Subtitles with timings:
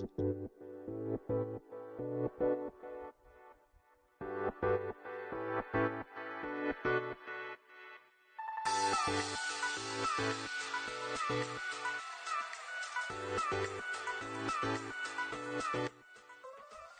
[0.00, 0.06] は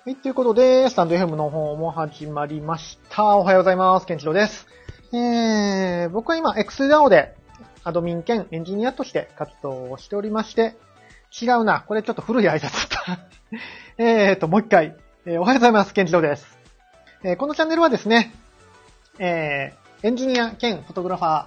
[0.07, 3.37] い、ということで、スタンド FM の方も始まりました。
[3.37, 4.07] おはようございます。
[4.07, 4.67] ケンチロです。
[5.14, 7.35] えー、僕は今、XDAO で
[7.82, 10.77] アドミン兼エンジニアとして活動をしておりまして、
[11.41, 11.80] 違うな。
[11.80, 14.37] これちょっと古い挨拶だっ。
[14.38, 14.96] と、もう一回、
[15.27, 15.95] えーおはようございます。
[15.95, 16.59] ケンチロです。
[17.24, 18.32] えーこのチャンネルはですね、
[19.18, 21.46] えー、エンジニア兼フォトグラファ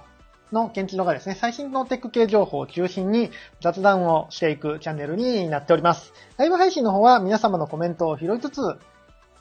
[0.54, 6.12] のケンチロがですね、最新のテック系情報を中心に雑談をしていくチャンネルになっております。
[6.36, 8.60] ライブ配信の方は皆様のコメントを拾いつつ、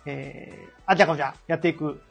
[0.05, 2.01] えー、あじゃこじゃやっていく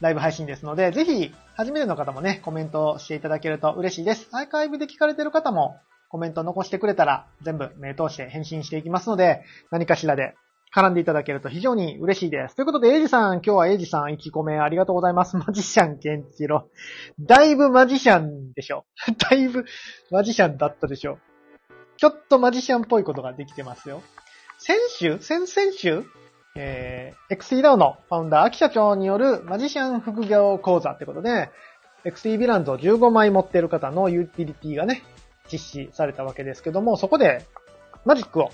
[0.00, 4.28] ライブ配信ですので、ぜひ、初めての方もね、コメントをしていただけると嬉しいです。
[4.32, 5.78] アーカイブで聞かれている方も
[6.12, 10.34] コメント残してくれたら全部目通して返信していきますので、何かしらで
[10.76, 12.54] 絡んでいただけると非常に嬉しいです。
[12.54, 15.38] ということで、エイジさん、今日はエイジさん1個目ありがとうございます。
[15.38, 16.68] マジシャンケンチロ。
[17.18, 18.84] だいぶマジシャンでしょ。
[19.30, 19.64] だいぶ
[20.10, 21.18] マジシャンだったでしょ。
[21.96, 24.02] ちょっとマジシャンっぽいことができてますよ。
[24.58, 25.18] 先週？
[25.18, 26.04] 先々週？
[26.56, 31.48] えー、XTDAO のファウンダー、秋社長によるマジシャン副業講座ってことで、
[32.04, 35.02] XT ヴィランズを15枚持ってる方のユーティリティがね、
[35.52, 37.44] 実施されたわけですけども、そこで
[38.04, 38.50] マジックを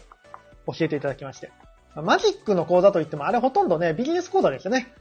[0.66, 1.50] 教えていただきまして。
[1.94, 4.92] マジックの講座といっても、あれほとんどね、ビジネス講座ですよね。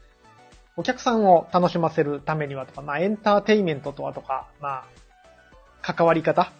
[0.76, 4.84] お客さんを楽しませるためにはとか、まあエンターテイメントとはとか、まあ、
[5.82, 6.50] 関わり方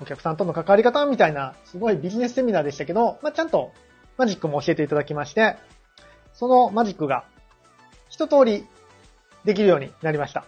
[0.00, 3.72] お客さんとの関わり方みたいな、すごいビジネスセミナーでしたけど、まあちゃんと
[4.16, 5.56] マジックも教えていただきまして、
[6.32, 7.24] そのマジックが
[8.08, 8.66] 一通り
[9.44, 10.44] できるようになりました。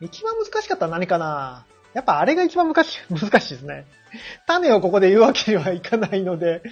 [0.00, 1.66] 一番難しかったのは何かな？
[1.94, 3.86] やっぱあれが一番難しい、 難しいですね。
[4.46, 6.62] 種をここで言うわけにはいかないので、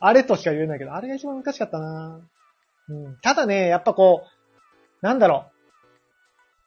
[0.00, 2.20] あれとしか言えないけど、あれが一番難しかったな
[2.88, 3.16] うん。
[3.22, 5.46] ただね、やっぱこう、なんだろ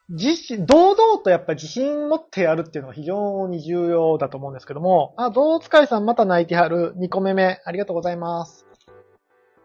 [0.08, 0.14] う。
[0.14, 6.94] 自信、堂々とやっぱ自信持ってやるっていうのが非常に重要だと思うんですけども、あ、ゾウ使いさんまた泣いてはる。
[6.96, 7.60] 2個目目。
[7.64, 8.66] ありがとうございます。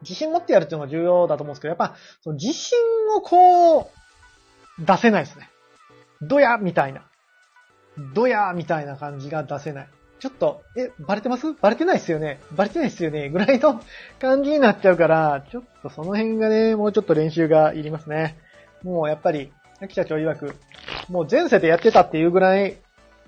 [0.02, 2.78] 自信持ってやるっていうのが重要だと思うんですけど、やっぱ、その自信
[3.16, 3.92] をこ
[4.80, 5.50] う、出せないですね。
[6.22, 7.11] どやみたいな。
[7.98, 9.88] どやみたいな感じが出せない。
[10.20, 11.54] ちょっと、え、バレてます？
[11.54, 13.82] バレてないっすよねバレてないっすよねぐらいの
[14.20, 18.38] 感じになっちゃうから、ちょっとその辺がね、もうちょっと練習がいりますね。
[18.84, 20.56] もうやっぱり、秋社長曰く、
[21.10, 22.78] もう前世でやってたっていうぐらい、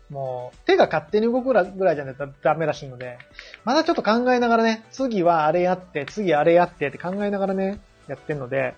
[0.10, 3.18] もう手が勝手に動くぐらいじゃないとダメらしいので、
[3.66, 8.76] まだちょっと考えながらね、次はあれやって、次あれやってって考えながらね、やってんので、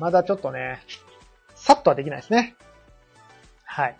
[0.00, 0.80] まだちょっとね、
[1.54, 2.56] さっとはできないですね。
[3.72, 3.96] はい。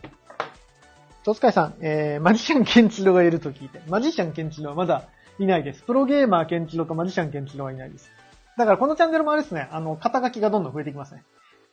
[1.22, 5.04] トスカイさん、えー、マジシャンケンチロがいると聞いて、マジシャンケンチロはまだ
[5.38, 5.82] いないです。
[5.84, 8.10] プロゲーマーケンチロとマジシャンケンチロはいないです。
[8.59, 11.22] だからこのチャンネルもあれですね、あの、肩書きがどんどん増えていきますね。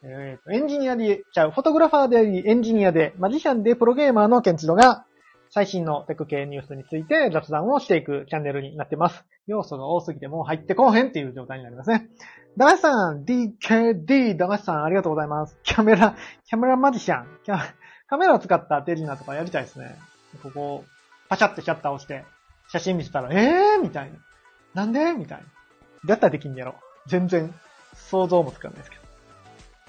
[0.04, 5.08] えーと、エンジニアで、ちゃう、フォトグラファーであり、エンジニアで、マジシャンでプロゲーマーのケンチロが、
[5.50, 9.26] 最新のテク系ニュースについて雑談をしていくチャンネルになってます。
[9.48, 12.10] 要素が多すぎてもう入ってこうへんっていう状態になりますね。
[12.58, 15.58] ダマシさん、DKD、ダマシさん、ありがとうございます。
[15.64, 16.16] キャメラ、
[16.46, 17.60] キャメラマジシャン、キャ
[18.10, 19.98] カメラを使った手品とかやりたいですね。
[20.42, 20.86] ここ、
[21.30, 22.26] パチャってシャッター押して、
[22.70, 23.82] 写真見せたら、えー？
[23.82, 24.18] みたいな。
[24.74, 25.14] なんで？
[25.14, 25.46] みたいな。
[26.06, 26.76] だったらできんやろ。
[27.08, 27.54] 全然、
[27.94, 29.02] 想像もつかないですけど。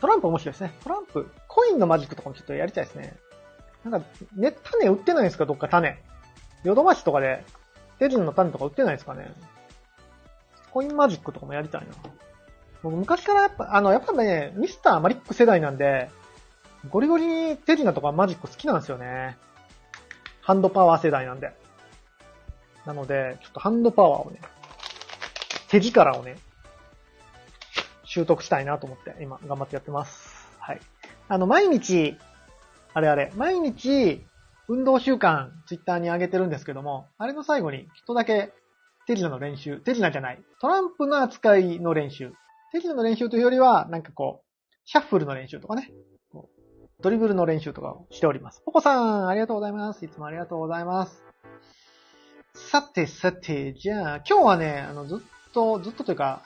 [0.01, 0.73] トランプ面白いですね。
[0.83, 3.17] トランプ、コインのマジックとかもちょっとやりたいですね。
[3.85, 4.07] なんか、
[4.37, 5.47] ね、種売ってないですか？
[5.47, 6.03] どっか種。
[6.65, 7.45] ヨドバシとかで、
[7.99, 9.33] 手品の種とか売ってないですかね？
[10.73, 11.89] コインマジックとかもやりたいな。
[12.83, 16.11] 僕昔からやっぱ、あの、やっぱね、ミスターマリック世代なんで、
[16.91, 19.37] ゴリゴリに手品とかマジック好きなんですよね。
[20.41, 21.53] ハンドパワー世代なんで。
[22.87, 24.41] なので、ちょっとハンドパワーをね、
[25.69, 26.37] 手力をね、
[28.05, 30.49] 習得したいなと思って、今、頑張ってやってます。
[30.59, 30.81] はい。
[31.29, 32.17] あの、毎日、
[32.95, 34.25] あれあれ、毎日、
[34.69, 38.53] 運動習慣、ツイッターに上げてるんですけども、あれの最後に、ちょっとだけ、
[39.07, 42.33] 手品の練習、手品じゃない、トランプの扱いの練習。
[42.73, 44.45] 手品の練習というよりは、なんかこう、
[44.87, 45.91] シャッフルの練習とかね、
[47.01, 48.61] ドリブルの練習とかをしております。
[48.67, 50.05] ポコさん、ありがとうございます。
[50.05, 51.23] いつもありがとうございます。
[52.55, 55.19] さてさて、じゃあ、今日はね、あの、ずっ
[55.55, 56.43] と、ずっとというか、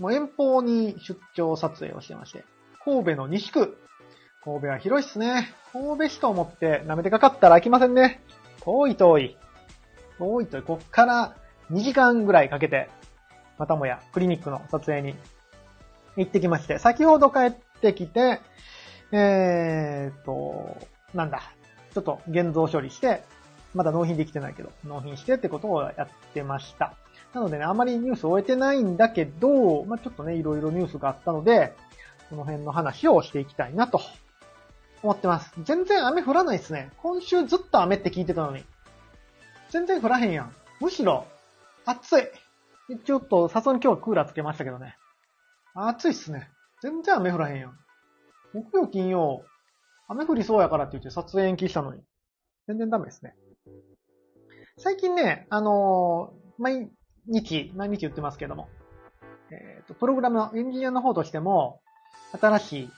[0.00, 2.44] もう遠方に出張撮影をしてまして、
[2.84, 3.78] 神戸の西区。
[4.42, 5.54] 神戸は広いっすね。
[5.72, 8.22] 神戸市と思って舐めてかかったら飽きませんね。
[8.64, 9.36] 遠い遠い。
[10.18, 10.62] 遠い遠い。
[10.62, 11.36] こっから
[11.70, 12.90] 2時間ぐらいかけて、
[13.56, 15.14] またもやクリニックの撮影に
[16.16, 18.40] 行ってきまして、先ほど帰ってきて、
[19.12, 20.76] えーっと、
[21.14, 21.42] なんだ、
[21.92, 23.22] ちょっと現像処理して、
[23.74, 26.94] まだ納品できてないけど、納品してってことをやってました。
[27.32, 31.74] なのでね、あまりニュース終えてないんだけど、まあ、ちょっとね、いろいろニュースがあったので、
[32.30, 34.00] この辺の話をしていきたいなと
[35.02, 35.52] 思ってます。
[35.64, 36.90] 全然雨降らないですね。
[36.98, 38.64] 今週ずっと雨って聞いてたのに。
[39.70, 40.54] 全然降らへんやん。
[40.80, 41.26] むしろ、
[41.84, 42.24] 暑い。
[43.04, 44.96] ちょっと、さすがに今日はクーラーつけましたけどね。
[45.74, 46.50] 暑いっすね。
[46.80, 47.78] 全然雨降らへんやん。
[48.54, 49.44] 木曜、金曜、
[50.08, 52.02] 雨降りそうやからって言って撮影延期したのに。
[52.68, 53.34] 全然ダメですね。
[54.78, 56.90] 最近ね、あのー、毎
[57.26, 58.68] 日、毎日言ってますけども、
[59.50, 61.80] えっ、ー、と、プログラムのエンジニアの方としても、
[62.40, 62.90] 新しい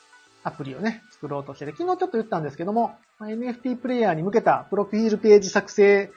[0.44, 6.10] アプリをね、作ろうとしてて、昨日ちょっと言ったんですけども、NFT プレイヤーに向けたプロフィールページ作成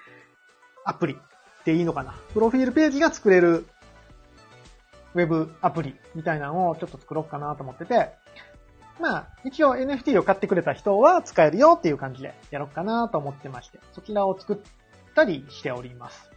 [0.85, 2.13] アプリっていいのかな。
[2.33, 3.65] プロフィールページが作れる
[5.15, 8.11] ウェブアプリみたいなのをちょっと作ろうかなと思ってて、
[8.99, 14.57] まあ、一応 NFT を買ってくれた人は使えるよっていう感じでやろうかなと思ってまして、そちらを作っ
[15.15, 16.29] たりしております。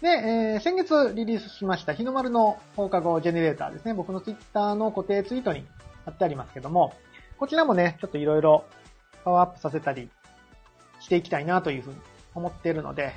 [0.00, 3.94] で、えー、先月リリースしました日の丸の放課後ジェネレーターですね。
[3.94, 5.66] 僕の Twitter の固定ツイートに
[6.04, 6.94] 貼ってありますけども、
[7.38, 8.64] こちらもね、ちょっといろいろ
[9.24, 10.08] パワーアップさせたり
[11.00, 11.96] していきたいなというふうに
[12.34, 13.14] 思っているので、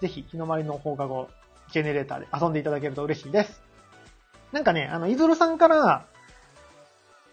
[0.00, 1.28] ぜひ日の丸の放課後
[1.72, 3.62] ジェネレーターで遊んでいただけると嬉しいです。
[4.52, 6.06] なんかね、あの、イズルさんから、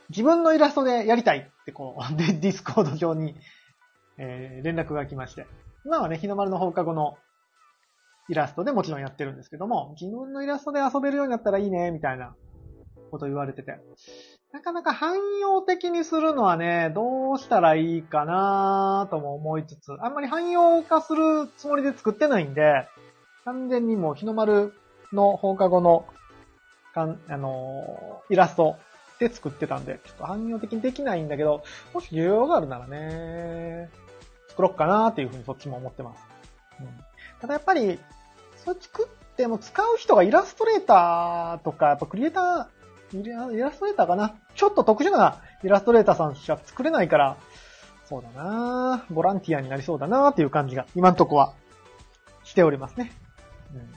[0.09, 3.35] 自分のイラストでやりたいってこう、 で、ディスコード上に、
[4.17, 5.47] えー、連絡が来まして。
[5.85, 7.17] 今はね、日の丸の放課後の
[8.29, 12.35] イラストでもちろんやってるんですけども、自分のイラストで遊べるようになったらいいね、みたいな
[13.11, 13.79] こと言われてて。
[14.51, 22.87] なかなか汎用的にするのはね、どうしたらいいかなとも思いつつ、あんまり汎用化するつもりで作ってないんで、
[23.45, 24.73] 完全にもう日の丸
[25.13, 26.05] の放課後の、
[26.93, 28.77] かん、あのー、イラスト
[29.19, 33.89] で作ってたんで、ちょっと汎用的にできないんだけど、もし需要があるならね、
[34.49, 36.23] 作ろっかなっていうふうにそっちも思ってます。
[36.79, 36.87] うん、
[37.41, 37.99] ただやっぱり、
[38.57, 47.37] それ作っても使う人がイラストレーターとか、やっぱクリエイター、イラストレーターかなちょっと特殊なイラストレーターさんしか作れないから、
[48.05, 51.53] そうだなボランティアになりそうだなっていう感じが、今んとこは、
[52.43, 53.11] しておりますね。
[53.73, 53.93] うん。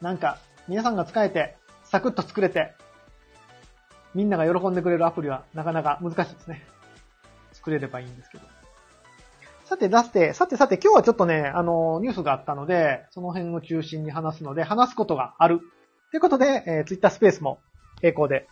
[0.00, 0.38] なんか、
[0.68, 2.74] 皆さんが使えて、サクッと作れて、
[4.14, 6.66] みんなが喜んでくれるアプリはなかなか難しいですね。
[7.52, 8.44] 作れればいいんですけど。
[9.64, 15.60] さて、出して、さてさて、今日はちょっとね、あの、ニュースがあったので、その辺を中心に話すので、話すことがある。
[16.10, 17.58] ということで、えー、Twitter スペースも
[18.02, 18.46] 並行で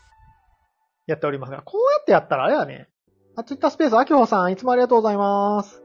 [1.07, 2.89] やっておりますが、こうやってやったらあれはね、
[3.37, 5.83] あ、Twitter スペース、あきほさん、いつもありがとうございます。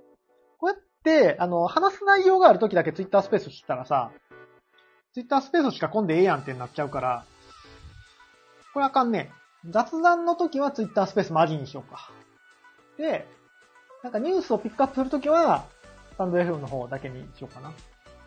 [0.60, 4.12] こうやって、あの、話す内容がある時だけ Twitter スペースしたらさ、
[5.14, 7.26] Twitter スペースしか混んでええやんってなっちゃうから、
[8.74, 9.32] これあかんね。
[9.66, 12.12] 雑談の時は Twitter スペースマジにしようか。
[12.98, 13.28] で、
[14.04, 15.66] なんかニュースをピックアップするときは、
[16.14, 17.72] スタンド FM の方だけにしようかな。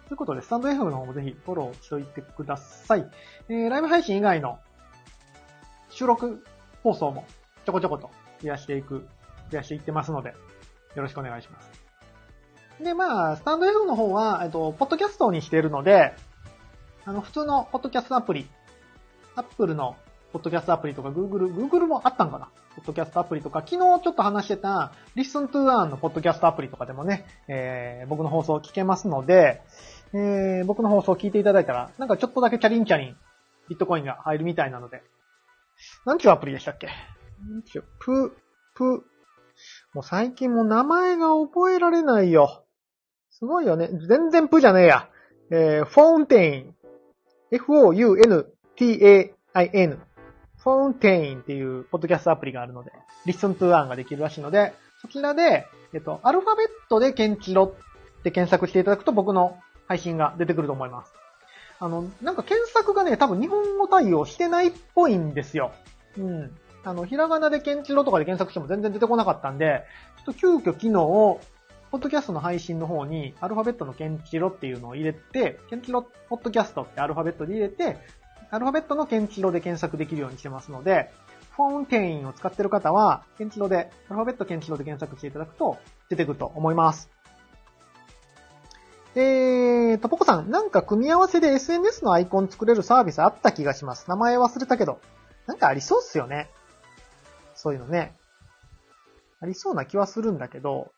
[0.08, 3.08] ということで、スタンド FM の方もぜひフォローしといてください。
[3.48, 4.58] えー、ライブ配信以外の
[5.88, 6.44] 収録
[6.82, 7.26] 放送も
[7.64, 8.10] ちょこちょこと
[8.42, 9.06] 増やしていく、
[9.50, 10.30] 増やしていってますので、
[10.94, 11.70] よろしくお願いします。
[12.82, 16.14] で、まあ、スタンド F の方は、えっと、ポッドキャストにしているので、
[17.04, 18.48] あの、普通のポッドキャストアプリ、
[19.36, 19.96] Apple の
[20.32, 22.48] ポッドキャストアプリとか Google、Google もあったんかな？
[22.76, 29.60] ポッドキャストアプリとか、昨日ちょっと話してた Listen to Earn のポッドキャストアプリとかでもね、えー、僕の放送聞けますので、
[30.12, 33.16] えー、僕の放送聞いていただいたら、なんかちょっとだけチャリンチャリン、
[33.68, 35.02] ビットコインが入るみたいなので、
[36.06, 36.86] なんちゅうアプリでしたっけ？
[36.86, 36.92] な
[37.58, 38.36] んちゅう、プ、
[38.74, 39.04] プ、
[39.94, 42.64] もう最近もう名前が覚えられないよ。
[43.30, 43.88] すごいよね。
[44.08, 45.08] 全然プじゃねえや。
[45.50, 46.74] えー、フォーンテイン。
[47.52, 48.58] F-O-U-N-T-A-I-N。
[50.62, 52.92] フォンテインっていうポッドキャストアプリがあるので、
[53.26, 57.74] Listen to Earn ができるらしいので、そちらで、えっと、アルファベットでケンチロ
[58.18, 61.12] って検索していただくと僕の配信が出てくると思います。
[61.78, 65.72] あの、なんか検索がね、多分日本語対応してないっぽいんですよ。
[66.18, 66.50] うん。
[66.84, 69.84] あの、ひらがなでケンチロとかで検索しても全然出てこなかったんで、
[70.18, 71.40] ちょっと急遽機能を、
[71.90, 77.96] ポッドキャストの配信の方に、アルファベットのケンチロっていうのを入れて、ケンチロポッドキャストってアルファベットで入れて、
[78.50, 81.12] アルファベットのケンチロで検索できるようにしてますので、
[81.56, 85.78] フォンテインを使ってる方は、ケンチロで、アルファベットケンチロで検索していただくと
[86.08, 87.10] 出てくると思います。
[89.14, 94.08] えーと、ポコさん、なんか組み合わせで SNS のアイコン作れるサービスあった気がします。
[94.08, 95.00] 名前忘れたけど。
[95.46, 96.48] なんかありそうっすよね。
[97.54, 98.14] そういうのね。
[99.40, 100.92] ありそうな気はするんだけど、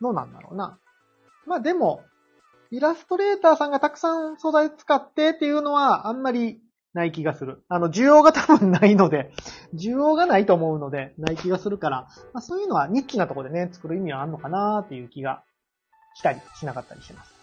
[0.00, 0.78] どうなんだろうな。
[1.46, 2.04] まあでも、
[2.72, 6.58] イラストレーターさんがたくさん素材使ってっていうのはあんまり
[6.94, 7.64] ない気がする。
[7.68, 9.30] あの、需要が多分ないので、
[9.76, 15.44] 需要がないと思うので、ない気がするから、まあそういうのはニッチなところでね、作る意味はあるのかなっていう気が
[16.14, 17.34] したりしなかったりします。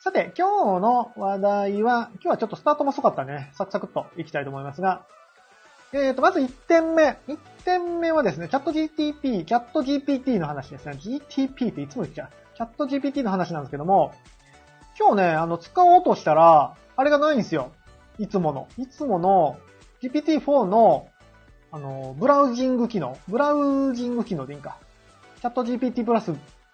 [0.00, 3.52] さて、今日の話題は、今日はちょっとスタートも遅かったね。
[3.54, 5.06] サクサクっといきたいと思いますが、
[5.94, 7.18] えーと、まず1点目。
[7.26, 10.98] 1点目はですね、チャット GTP、チャット GPT の話ですね。
[10.98, 12.45] GTP っていつも言っちゃう。
[12.56, 14.14] チャット GPT の話なんですけども、
[14.98, 17.72] 今日ね、あの、使おうとしたら、あれがないんですよ。
[18.18, 18.66] いつもの。
[18.78, 19.58] いつもの
[20.02, 21.08] GPT-4 の、
[21.70, 23.18] あの、ブラウジング機能。
[23.28, 24.78] ブラウジング機能でいいんか。
[25.42, 26.32] チャット GPT プラス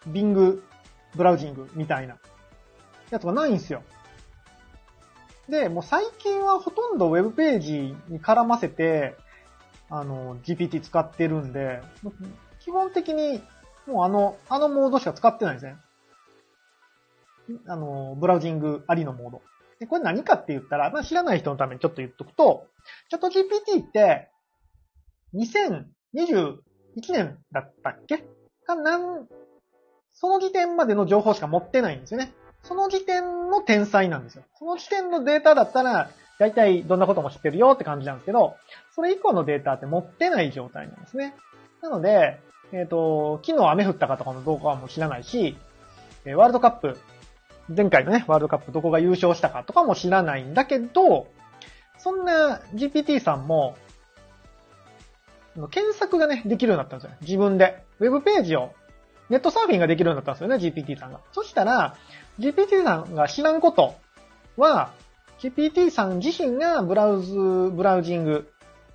[0.09, 0.61] Bing
[1.17, 2.17] ブラウジングみたいな
[3.11, 3.83] やつがないんですよ。
[5.49, 9.17] で、もう最近はほとんどウェブページに絡ませて、
[9.91, 11.83] あの、GPT 使ってるんで、
[12.61, 13.43] 基本的に
[13.87, 15.77] もうあの、あのモードしか使ってないですね。
[17.67, 19.43] あの、ブラウジングありのモード。
[19.81, 22.67] で、これ何かって言ったら、まあ、知らない人のためにちょっと言っとくと、
[23.11, 24.29] チャット GPT って、
[25.35, 26.59] 2021
[27.11, 28.25] 年だったっけ？
[28.67, 29.27] かなん、
[30.15, 32.33] その時点までの情報しか持ってないんですよね。
[32.63, 34.45] その時点の天才なんですよ。
[34.59, 38.57] その時点のデータだったら、だいたいどんなことも知ってるよって感じなんですけど、
[38.95, 41.35] それ以降のデータって持ってない状態なんですね。
[41.83, 42.41] なので、
[42.73, 45.57] えっ、ー、と、昨日雨降ったかとかの動画はもう知らないし、
[46.25, 46.99] えワールドカップ、
[47.69, 51.29] 前回のね、ワールドカップどこが優勝したかとかも知らないんだけど、
[51.99, 53.77] そんな GPT さんも、
[55.71, 57.17] 検索がね、できるようになったんですよ。
[57.21, 57.85] 自分で。
[58.01, 58.73] ウェブページを、
[59.29, 61.21] ネットサーフィンができるようになったんですよね、GPT さんが。
[61.33, 61.97] そしたら、
[62.41, 63.95] GPT さんが知らんこと
[64.57, 64.93] は、
[65.41, 67.35] GPT さん自身がブラウズ、
[67.73, 68.51] ブラウジング、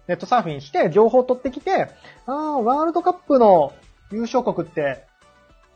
[0.07, 1.89] ネットサーフィンして情報を取ってきて、
[2.25, 3.73] ああ、ワールドカップの
[4.11, 5.05] 優勝国って、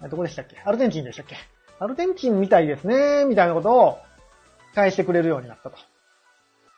[0.10, 0.58] どこでしたっけ？
[0.66, 1.36] アルゼンチンでしたっけ？
[1.80, 3.98] アルゼンチンみたいですね、みたいなことを
[4.74, 5.78] 返してくれるようになったと。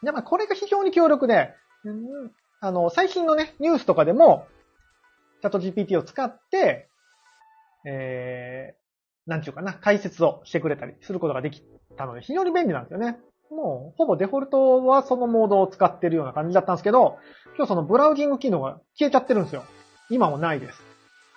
[0.01, 1.53] で、まあ、これが非常に強力で、
[1.85, 4.47] うん、あの、最新のね、ニュースとかでも、
[5.41, 6.89] チャット GPT を使って、
[7.85, 11.61] えー、なんちゅうかな、解説をしてくれたりすることができ
[11.97, 13.19] たので、非常に便利なんですよね。
[13.53, 17.17] もう、ほぼデフォルトはそのモードを使ってるような感じだったんですけど、
[17.55, 19.63] 今日そのブラウジング機能が消えちゃってるんですよ。
[20.09, 20.81] 今もないです。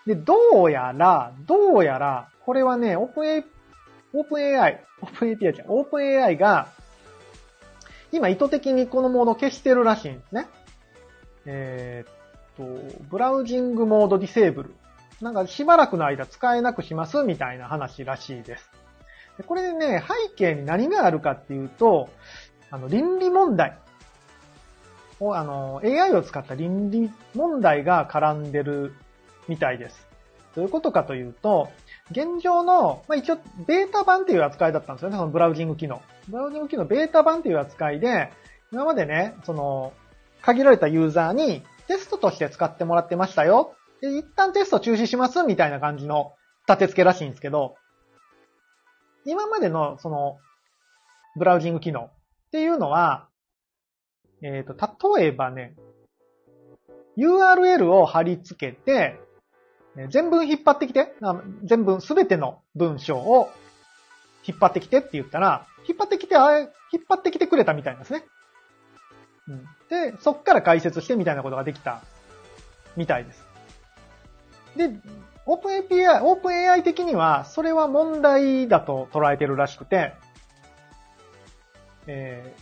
[0.07, 3.45] で、どうやら、どうやら、これはね、オープン A、
[4.15, 6.69] オープン AI、オープン API じゃん、オープン AI が、
[8.13, 10.49] 今意図的にこのモードを消してるらしいんですね。
[11.45, 14.75] えー、っと、ブラウジングモードディセーブル。
[15.21, 18.71] なんかしばらくの間使えなくしますみたいな話らしいです。
[19.39, 22.09] でこれでね、背景に何があるかっていうと、
[22.71, 23.79] あの、倫理問題
[25.21, 25.35] を。
[25.35, 28.95] あの、AI を使った倫理問題が絡んでる
[29.49, 30.07] みたいです。
[30.55, 31.69] どういうことかというと、
[32.11, 36.01] 現状の、まあ、一応、ベータ版っていう扱いだったんですよね、そのブラウジング機能。
[36.29, 38.33] ブラウジング機能ベータ版っていう扱いで、
[38.73, 39.93] 今までね、その、
[40.43, 43.75] 限られたユーザーにテストとして使ってもらってましたよ。
[44.01, 46.33] で、一旦テスト中止しますみたいな感じの
[46.69, 47.77] 立て付けらしいんですけど、
[49.27, 50.39] 今までのその、
[51.37, 52.11] ブラウジング機能っ
[52.53, 53.29] ていうのは、
[54.43, 55.75] えっ、ー、と、例えばね、
[57.19, 59.19] URL を貼り付けて、
[60.11, 61.15] 全文引っ張ってきて、
[61.65, 63.51] 全文すべての文章を
[64.47, 66.61] 引っ張ってきてって言ったら、引っ張ってきて、あれ、
[66.93, 68.25] 引っ張ってきてくれたみたいなんですね。
[69.49, 72.03] うん、で、そっから解説してみたいなことができた
[72.97, 73.45] みたいです。
[74.77, 74.91] で、
[75.49, 80.13] オープン API、オープン AI 的には、それは問題だと捉えてるらしくて、
[82.09, 82.55] え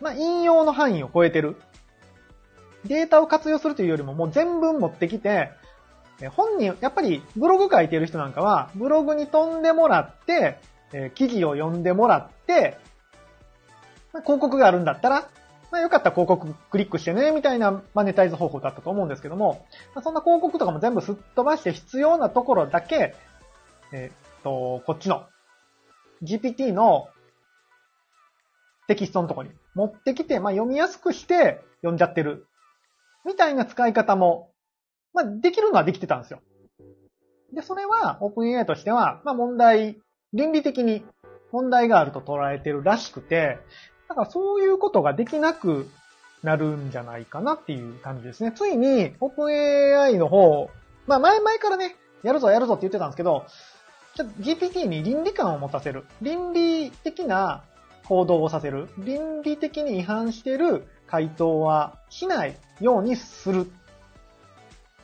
[0.00, 1.56] ー、まあ、引用の範囲を超えてる。
[2.86, 5.50] データを活用するというよりも、もう全文持ってきて、
[6.30, 10.58] 本人、やっぱりブログ書いてる人なんかは、ブログに飛んでもらって、
[10.92, 12.78] えー、記事を読んでもらって、
[14.14, 15.28] まあ、広告があるんだったら、
[15.70, 23.14] まあ、よかったら広告クリックしてね、みたいなマネタイズ方法だったと思うんですけども、まあ、そんな広告とかも全部すっ飛ばして必要なところだけ、
[23.92, 25.26] え、っと、こっちの
[26.22, 27.08] GPT の
[28.88, 32.46] テキストのとこに持ってきて、まあ、読みやすくして読んじゃってる。
[33.24, 34.50] みたいな使い方も、
[35.12, 36.40] まあ、できるのはできてたんですよ。
[37.54, 40.00] で、それは OpenAI としては、まあ、問題、
[40.32, 41.04] 倫理的に
[41.52, 43.58] 問題があると捉えてるらしくて、
[44.10, 45.88] だからそういうことができなく
[46.42, 48.50] なるんじゃないかなっていう感じですね。
[48.50, 50.68] ついに OpenAI の方、
[51.06, 53.46] まあ前々からね、やるぞやるぞって言ってたんですけど、
[54.16, 56.06] ちょっと GPT に倫理観を持たせる。
[56.22, 57.62] 倫理的な
[58.08, 58.88] 行動をさせる。
[58.98, 63.70] 倫理的に違反してる回答はしないようにする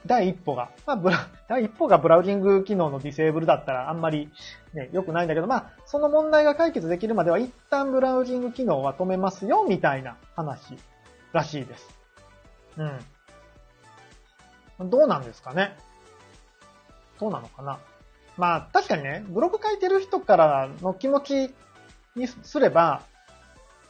[0.07, 4.31] 第一歩が、まあ、ブラ、 第一歩がブラウジング機能のディセーブルだったらあんまり
[4.73, 10.77] ね、良くないんだけど、まあ、その問題が解決できるまでは一旦ブラウジング機能は止めますよ、みたいな話
[11.33, 11.99] らしいです。
[12.77, 14.91] うん。
[14.91, 15.77] どうなんですかね？
[17.19, 17.79] どうなのかな？
[18.37, 21.55] まあ、確かにね、ブログ書いてる人からの気持ち
[22.15, 23.03] にすれば、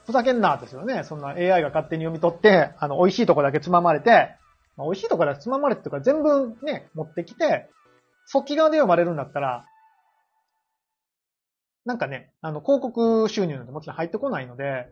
[0.07, 1.03] ふざけんなですよね。
[1.03, 4.37] そんな AI が勝手に読み取って、あの、美味しいとこだけつままれて、
[4.77, 7.69] まあ、美味しいとこだけつままれてとか全部ね、持ってきて、
[8.27, 9.67] そっち側で読まれるんだったら、
[11.85, 14.89] なんかね、あの、広告収入なんてもちろん入ってこないので、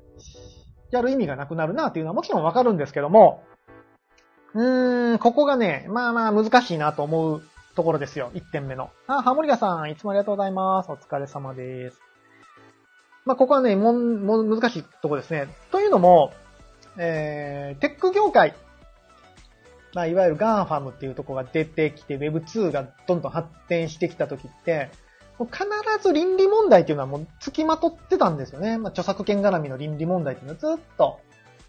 [0.93, 3.43] やる意味がなくなるなっていうのはもちろんわかるんですけども、
[4.55, 7.43] うーん、ここがね、まあまあ難しいなと思う
[7.75, 8.31] ところですよ。
[8.35, 8.91] 1点目の。
[9.09, 10.93] あ、ハモリガさん、いつもありがとうございます。
[10.93, 12.01] お疲れ様です。
[13.25, 15.49] まあ、ここはね、もん、も、難しいとこですね。
[15.73, 16.33] というのも、
[16.97, 18.55] えー、テック業界、
[19.95, 24.91] まあ、いわゆるガンファムっていうとこが出てきて、Web2 がどんどん発展してきた時って、
[25.39, 25.65] もう必
[26.01, 28.79] ず倫理問題っていうのはもう付きまとってたんですよね。
[28.79, 31.21] まあ、著作権絡みの倫理問題っていうのはずっと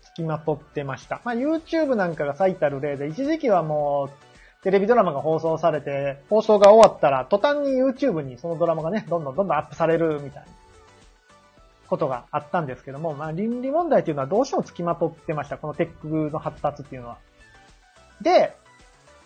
[0.03, 1.21] 付きまとってました。
[1.23, 10.49] まあ、YouTube なんかが最たる例で、一時期はもう、テレビドラマが放送されて、放送が終わったら、途端に YouTube にそのドラマがね、どんどんどんどんアップされるみたいな
[11.87, 15.57] ことがあったんですけども、まあ、倫理問題っていうのはどうしても付きまとってました。
[15.57, 17.17] このテックの発達っていうのは。
[18.21, 18.55] で、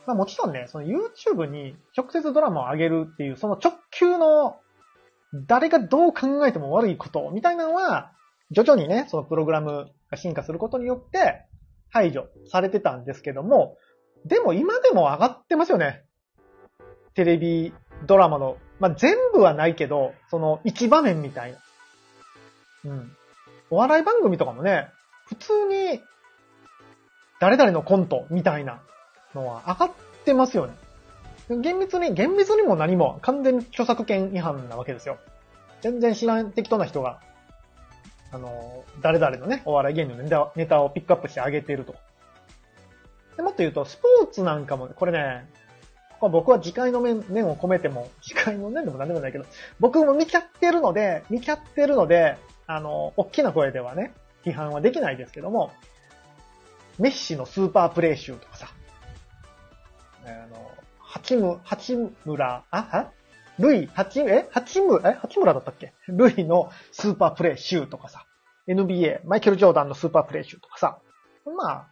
[0.05, 4.57] まあもちろんね、その YouTube に直接ドラマを上げるっていう、その直球の
[5.33, 8.11] 誰がどう考えても悪いことみたいなのは、
[8.51, 11.45] 徐々にね、そのプログラムが進化することによって
[11.91, 13.77] 排除されてたんですけども、
[14.25, 16.03] でも今でも上がってますよね。
[17.13, 17.73] テレビ
[18.05, 21.57] ドラマの、まあ、全部はないけど、その一場面みたいな。
[22.85, 23.11] うん。
[23.69, 24.87] お笑い番組とかもね、
[25.27, 26.01] 普通に、
[27.39, 28.81] 誰々のコントみたいな
[29.33, 29.91] のは上がっ
[30.25, 30.73] てますよね。
[31.61, 35.17] 厳密に、厳密にも何も完全に著作権違反なわけですよ。
[35.81, 37.19] 全然知らん適当な人が、
[38.31, 41.95] あの、誰々のね、お笑い芸人のネタネタをピックアップしてあげてると。
[43.37, 45.49] でもっと言うと、スポーツなんかも、これね、
[46.19, 49.45] ここ僕は自戒の面を込めても、自戒の面でも何でもないけど、
[49.79, 54.13] 僕も見ちゃってるので、見ちゃってるので、あの、大きな声ではね、
[54.45, 55.71] 批判はできないですけども、
[56.99, 58.67] メッシのスーパープレイ集とかさ、
[60.25, 61.95] あの、八村、八
[62.25, 63.11] 村、あ、は
[63.57, 64.47] ルイ、八、え？
[64.51, 65.13] 八村、え？
[65.15, 65.93] 八村だったっけ？
[66.07, 68.25] ルイのスーパープレイ集とかさ、
[68.67, 70.99] NBA、マイケル・ジョーダンのスーパープレイ集とかさ、
[71.57, 71.87] まあ、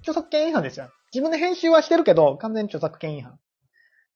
[0.00, 0.90] 著作権違反ですよ。
[1.12, 3.32] 自分で編集はしてるけど、完全に著作権違反。
[3.32, 3.36] っ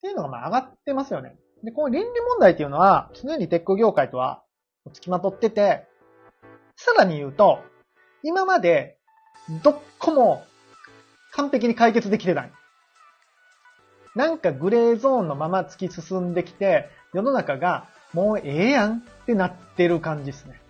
[0.02, 1.37] ていうのがまあ上がってますよね。
[1.62, 4.42] で、この倫理問題っていうのは、常にテック業界とは
[4.92, 5.87] 付きまとってて、
[6.76, 7.61] さらに言うと、
[8.22, 8.98] 今まで、
[9.62, 10.44] どっこも
[11.33, 12.52] 完璧に解決できてない。
[14.14, 20.61] なんかグレーゾーンのまま突き進んできて、世の中がもうええやんってなってる感じですね。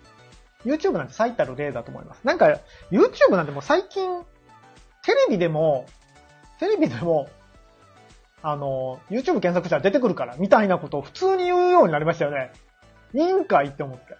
[0.65, 2.25] YouTube なんて最たる例だと思います。
[2.25, 2.59] なんか、
[2.89, 4.23] YouTube なんてもう最近、
[5.03, 5.85] テレビでも、
[6.59, 7.29] テレビでも、
[8.41, 12.51] あの、YouTube 検索したら出てくるから、みたいなことを普通に言うようになりましたよね。
[13.13, 14.17] いいんかいって思って。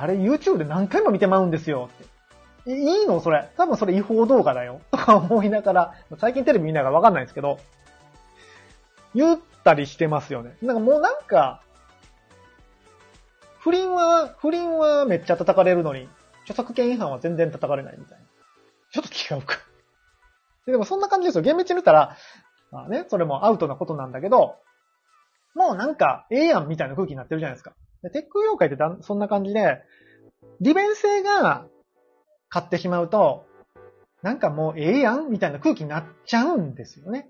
[0.00, 2.15] あれ YouTube で何回も見てまうんですよって。
[2.66, 3.48] いいのそれ。
[3.56, 4.80] 多分それ違法動画だよ。
[4.90, 7.58] とか思いながら、最近テレビ見ながらわかんないんですけど、
[9.14, 10.56] 言ったりしてますよね。
[10.62, 11.62] なんかもうなんか、
[13.60, 16.08] 不倫は、不倫はめっちゃ叩かれるのに、
[16.42, 18.24] 著作権違反は全然叩かれないみたいな。
[18.92, 19.58] ちょっと違うか。
[20.66, 21.42] ででもそんな感じですよ。
[21.42, 22.16] 厳密に見たら、
[22.72, 24.56] まあね、それもアウトなことなんだけど、
[25.54, 27.74] もうなんか、ええやんみたいな空気になってるじゃないですか。
[28.02, 29.82] でテック業界ってだそんな感じで、
[30.60, 31.66] 利便性が
[32.48, 33.46] 買ってしまうと、
[34.22, 37.28] なんかもうええやんみたいな空気になっちゃうんですよね。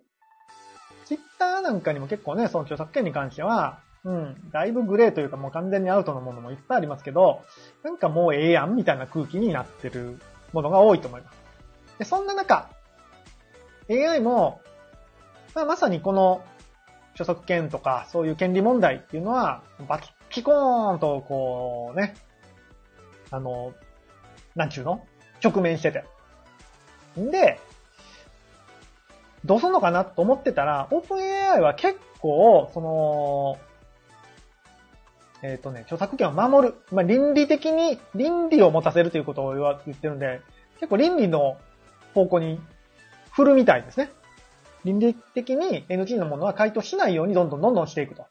[1.05, 7.42] ツイッターなんかにも結構ね、その著作権に関しては、うん、だいぶグレーというかもう完全にアウトのものもいっぱいありますけど、
[7.83, 10.20] なんかもうええやんみたいな空気になってる
[10.52, 11.38] ものが多いと思います。
[11.98, 12.70] で、そんな中、
[13.90, 14.61] AI も、
[15.55, 16.44] まあ、まさにこの
[17.12, 20.00] 著作権とかそういう権利問題っていうのは、バ
[20.31, 22.14] キコーンとこうね、
[23.31, 23.74] あの、
[24.57, 25.07] なんちゅうの？
[25.45, 26.05] 直面してて。
[27.21, 27.61] んで、
[29.45, 33.59] どうすんのかなと思ってたら、オープン AI は結構、その、
[35.42, 36.75] えっ、ー、とね、著作権を守る。
[36.90, 40.40] まあ、倫理的に、倫理を持たせるということを言ってるんで、
[40.81, 41.59] 結構倫理の
[42.14, 42.61] 方向に
[43.33, 44.11] 振るみたいですね。
[44.85, 48.27] 倫理的に NG のものは回答しないようにどんどんどんどんしていくと。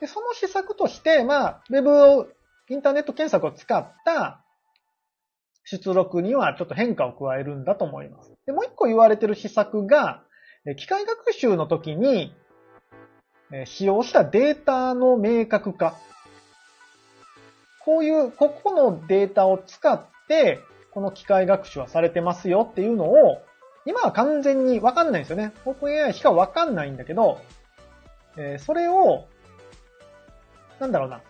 [0.00, 2.34] で、その施策として、まあ、ウェブ、
[2.68, 4.41] インターネット検索を使った
[5.64, 8.32] 出力にはちょっと変化を加えるんだと思います。
[8.46, 10.22] で、もう一個言われてる施策が、
[10.76, 12.34] 機械学習の時に、
[13.66, 15.94] 使用したデータの明確化。
[17.84, 20.60] こういう、ここのデータを使って、
[20.92, 23.42] この機械学習はされてますよっていうのを、
[23.84, 25.52] 今は完全にわかんないんですよね。
[25.64, 27.40] OpenAI しかわかんないんだけど、
[28.36, 29.26] え、それを、
[30.78, 31.20] なんだろうな、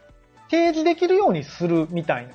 [0.50, 2.34] 提示できるようにするみたいな。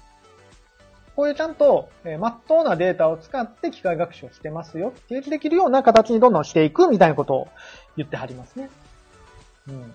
[1.18, 4.94] こういうちゃんと、えー、真っ当なデータを使って機械学習をしてますよ。
[5.10, 7.48] 提示できるような形にどんどんしていくみたいなことを
[7.98, 8.70] 言ってはりますね。
[9.68, 9.94] うん。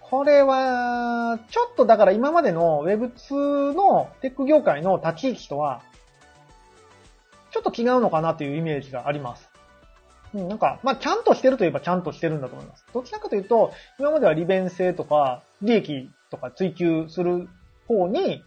[0.00, 5.82] これは、ちょっとだから今までの Web2 のテック業界の立ち位置とは、
[7.50, 9.50] ちょっと違うのかなというイメージがあります。
[10.32, 12.86] うん、なんか、まあ、ちゃんとしてるといえばちゃんとしてるんだと思います。
[12.94, 17.46] どちらかというと、今までは利便性とか、利益とか追求する
[17.86, 18.42] 方に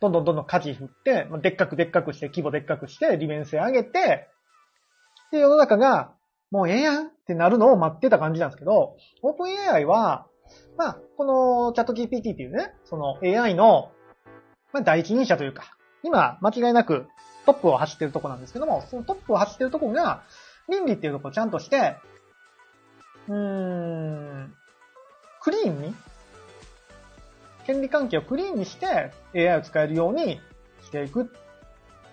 [0.00, 4.28] どんどんどんどん舵振って、まあ、でっかくでっかくして、規模でっかくして、利便性上げて、
[5.32, 6.12] で、世の中が、
[6.50, 10.26] もうええやんってなるのを待ってた感じなんですけど、オープン AI は、
[10.76, 13.90] まあ、このチャット GPT っていうね、その AI の、
[14.72, 17.06] まあ、第一人者というか、今、間違いなく
[17.44, 20.22] トップを走ってるとこなんですけども、そのトップを走ってるとこが、
[20.68, 21.96] 倫理っていうとこをちゃんとして、
[23.28, 24.54] うーん、
[25.42, 25.94] クリーンに
[27.68, 30.40] 権利関係をクリーンにして AI を使えるように
[30.82, 31.26] していくっ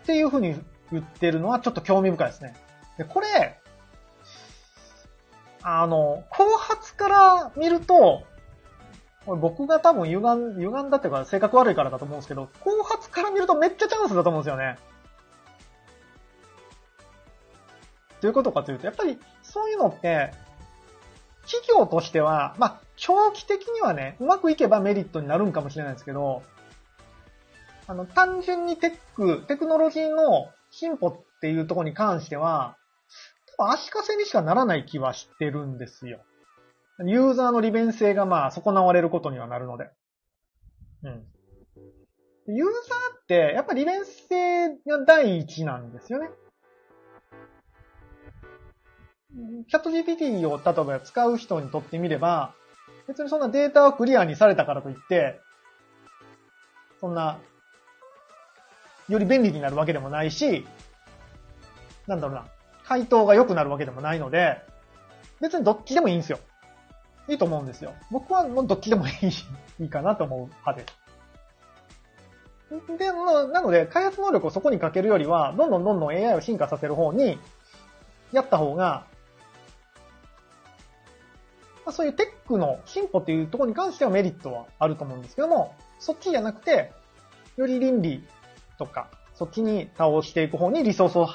[0.06, 0.54] ていうふうに
[0.92, 2.58] 言ってるのはちょっと興味深いですね。
[2.98, 3.58] で、これ、
[5.64, 8.24] あの、後発から見ると、
[9.26, 14.78] これ僕が多分歪ん、歪んだっていうか性格悪いからだと思うんですけど、後発から見るとめっちゃチャンスだと思うんですよね。
[18.20, 20.34] どういうことかというと、やっぱりそういうのって、
[21.46, 26.44] 企業としては、まあ、長期的にはね、うまくいけばメリットになるんかもしれないですけど、
[27.88, 32.78] あの、単純にテック、テクノロジーの進歩っていうところに関しては、
[33.58, 36.20] 多分足かせにしかならない気はしてるんですよ。
[37.00, 39.90] ユーザーの利便性がまあ損なわれることにはなるので。
[41.04, 41.26] うん。
[42.48, 46.30] ユーザーって、やっぱ利便性が第一なんですよね。
[49.68, 52.54] チャット GPT を例えば使う人にとってみれば、
[53.08, 55.42] 別にそんなデータをクリアにされたからといって、
[57.02, 57.40] そんな、
[59.10, 60.66] より便利になるわけでもないし、
[62.08, 62.46] なんだろうな、
[62.86, 64.62] 回答が良くなるわけでもないので、
[65.42, 66.40] 別にどっちでもいいんですよ。
[67.28, 67.94] いいと思うんですよ。
[68.12, 69.14] 僕はもうどっちでもいい、
[69.84, 71.06] いいかなと思う派です。
[72.98, 77.38] で、なので、開発能力をそこにかけるよりは、どんどんどんどん AI を進化させる方に、
[78.32, 79.06] やった方が、
[81.86, 86.92] まあ、そういうテックの進歩っていうところに関してはメリットはあると思うんですけども、そっちじゃなくて、
[87.58, 88.24] より倫理
[88.80, 91.30] とか、そっちに倒していく方にリソースを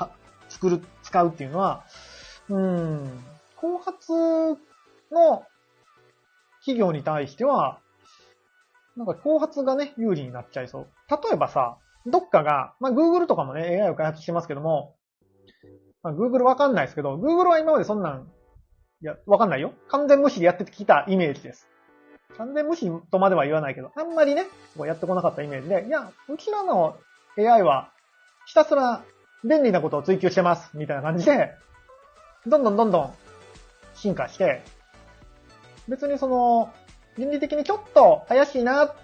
[0.49, 1.85] 作る、使うっていうのは、
[2.49, 3.25] うん、
[3.57, 4.13] 後発
[5.13, 5.45] の
[6.61, 7.79] 企業に対しては、
[8.97, 10.87] なんか後発がね、有利になっちゃいそう。
[11.09, 14.97] 例えばさ、どっかが、まあ Google とかもね、AI を開発してますけども、
[16.03, 18.29] まあ Google わかんないですけど、Google は今までそんなん
[19.03, 19.73] いや、わかんないよ。
[19.89, 21.69] 完全無視でやってきたイメージです。
[22.37, 24.47] 完全無視とまでは言わないけど、あんまりね、
[24.79, 26.97] やってこなかったイメージで、いや、うちらの
[27.39, 27.91] AI は、
[28.47, 29.03] ひたすら
[29.45, 31.53] 便利なことを追求してます、みたいな感じで、
[32.47, 33.15] どんどんどんどん
[33.95, 34.63] 進化して、
[35.89, 36.73] 別にその、
[37.17, 38.95] 倫理的にちょっと怪しいなっ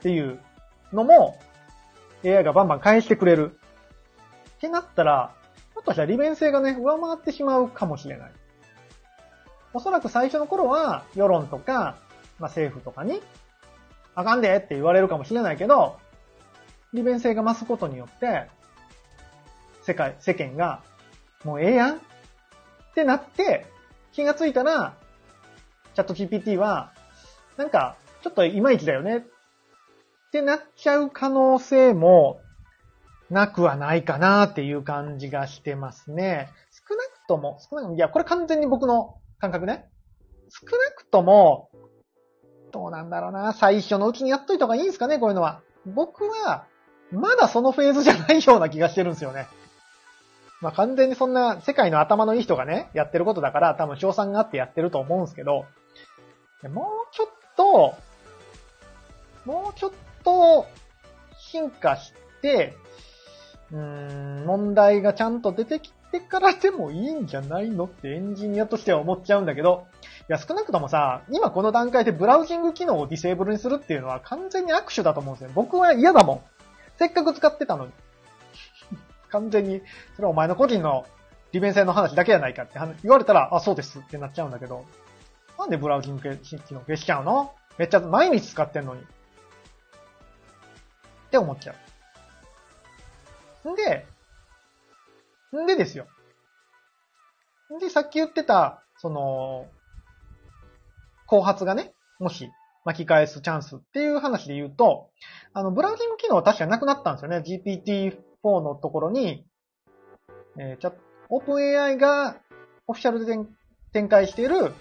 [0.00, 0.40] ていう
[0.92, 1.38] のも、
[2.24, 3.58] AI がバンバン返してくれる。
[4.56, 5.34] ってなったら、
[5.74, 8.32] もっとしたら利便性がね、上回ってしまうかもしれない。
[9.72, 11.96] おそらく最初の頃は、世論とか、
[12.38, 13.20] まあ、政府とかに、
[14.14, 15.98] あかんでって言われるかもしれないけど、
[16.92, 18.48] 利便性が増すことによって、
[19.82, 20.82] 世界、世間が、
[21.44, 22.00] もうええやんっ
[22.94, 23.66] てなって、
[24.12, 24.96] 気がついたら、
[25.94, 26.92] チャット GPT は、
[27.56, 29.22] なんか、ちょっといまいちだよねっ
[30.32, 32.40] てなっちゃう可能性も
[33.30, 36.50] なくはないかなっていう感じがしてますね。
[36.88, 39.88] 少なくとも、少なくとも、いや、これ完全に僕の感覚ね。
[40.50, 41.70] 少なくとも、
[42.72, 43.52] どうなんだろうな。
[43.52, 45.62] 最初のうちにやっといた方がいいんですかね、こういうのは。
[45.86, 46.66] 僕は、
[47.10, 49.48] まだそのフェーズじゃないような気がしてるんですよね。
[50.60, 55.64] まあ完全にそんな世界の頭のいい人がね、やってることだから多分賞賛があってやってると思うんですけど、
[56.68, 57.94] もうちょっと、
[59.46, 60.66] もうちょっと
[61.38, 62.76] 進化して、
[63.72, 69.86] うーん、問題がちゃんと出てきってからでもいいんじゃないのってエンジニアとしては思っちゃうんだけど、
[70.28, 75.52] いや、少なくともさ、今この段階でブラウジング機能をディセーブルにするっていうのは完全に握手だと思うんですよ。
[75.54, 76.40] 僕は嫌だもん。
[76.98, 77.92] せっかく使ってたのに。
[79.30, 79.82] 完全に、
[80.16, 81.06] それはお前の個人の
[81.52, 84.84] 利便性の話だけじゃないかって言われたら、あ、そうですってなっちゃうんだけど、
[85.58, 87.52] なんでブラウジング機能消しちゃうの？
[87.78, 89.02] めっちゃ毎日使ってんのに。
[89.02, 89.04] っ
[91.30, 91.74] て思っちゃ
[93.64, 93.72] う。
[93.72, 94.06] んで、
[95.52, 96.06] んでですよ。
[97.80, 99.66] で、さっき言ってた、その、
[101.26, 102.50] 後発がね、もし
[102.84, 105.10] 巻き返すチャンスっていう話で言うと、
[105.52, 107.38] あの、ブラウジング機能は確かなくなったんですよね。
[107.38, 109.46] GPT-4 のところに、
[110.58, 110.92] えー、チャ
[111.28, 112.36] オープン AI が
[112.86, 113.38] オフィシャルで
[113.92, 114.74] 展開している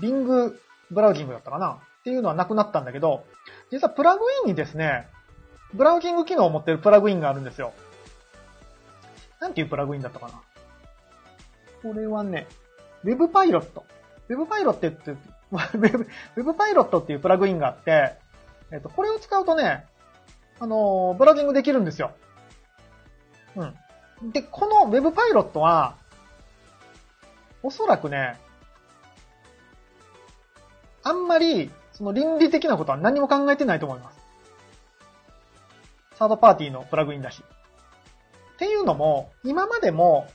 [0.00, 0.54] Bing
[0.90, 1.82] ブラウジングだったかな？
[2.00, 3.24] っていうのはなくなったんだけど、
[3.70, 5.06] 実はプラグインにですね、
[5.74, 7.74] ブラウジング機能を持ってるプラグインがあるんですよ。
[9.40, 10.34] なんていうプラグインだったかな？
[11.82, 12.46] これはね、
[13.04, 13.84] Web パイロット。
[14.28, 15.16] Web パイロットって、
[15.50, 18.14] Web, パイロットっていうプラグインがあって、
[18.70, 19.86] えっと、これを使うとね、
[20.60, 22.12] あの、ブラウジングできるんですよ。
[23.56, 23.64] う
[24.26, 24.30] ん。
[24.30, 25.96] で、この Web パイロットは、
[27.62, 28.38] おそらくね、
[31.02, 34.20] あんまり、その倫理的なことは何も考えてないと思います。
[36.14, 37.42] サードパーティーのプラグインだし。
[38.60, 40.28] っていうのも、今までも、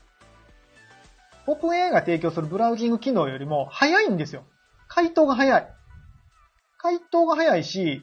[1.45, 4.45] OpenAI が提供するブラウジング機能よりも早いんですよ。
[4.87, 5.67] 回答が早い。
[6.79, 8.01] 回答が早いし、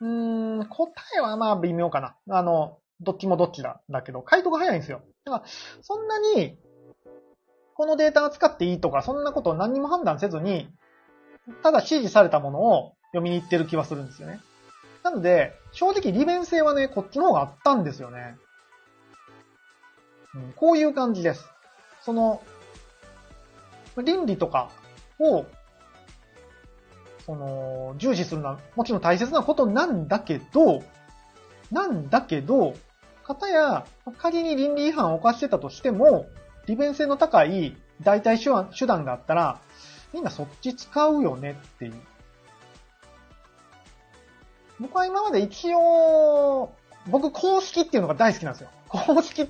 [0.00, 2.16] うーん、答えはまあ微妙かな。
[2.30, 3.82] あの、どっちもどっちだ。
[3.90, 5.02] だけど、回答が早いんですよ。
[5.26, 5.44] だから、
[5.82, 6.58] そんなに、
[7.74, 10.70] このデータを使っていいとか、そんなことを何にも判断せずに、
[11.62, 14.40] ただ指示されたものを読みに行ってる気はするんですよね。
[15.02, 18.36] なので、正直利便性はね、こっちの方があったんですよね。
[20.34, 21.48] うん、こういう感じです。
[22.00, 22.42] その、
[24.02, 24.72] 倫理とか
[25.20, 25.46] を、
[27.24, 30.82] その、重視するのはもちろん大切なことなんだけど、
[31.70, 32.74] なんだけど、
[33.22, 33.86] 方や、
[34.18, 36.26] 仮に倫理違反を犯してたとしても、
[36.66, 39.60] 利便性の高い代替手段があったら、
[40.12, 41.94] みんなそっち使うよねっていう。
[44.80, 46.72] 僕は今まで一応、
[47.08, 48.70] 僕公式っていうのが大好きなんですよ。
[48.88, 49.48] 公式っ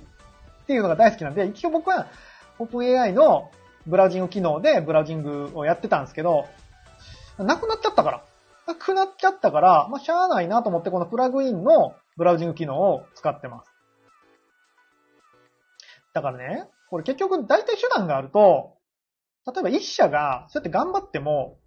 [0.66, 2.06] ていうのが大好きなんで、一応僕は
[2.58, 3.50] OpenAI の
[3.86, 6.46] ブラウジング機能でブラウジングをやってたんですけど、
[7.38, 8.24] なくなっちゃったから。
[8.66, 13.70] なくなっちゃったから、まあ、しゃあないなと思ってこのプラグインのブラウジング機能を使ってます。
[16.12, 18.74] だからね、これ結局代替手段があると、
[19.46, 21.58] 例えば一社がそうやって頑張っても、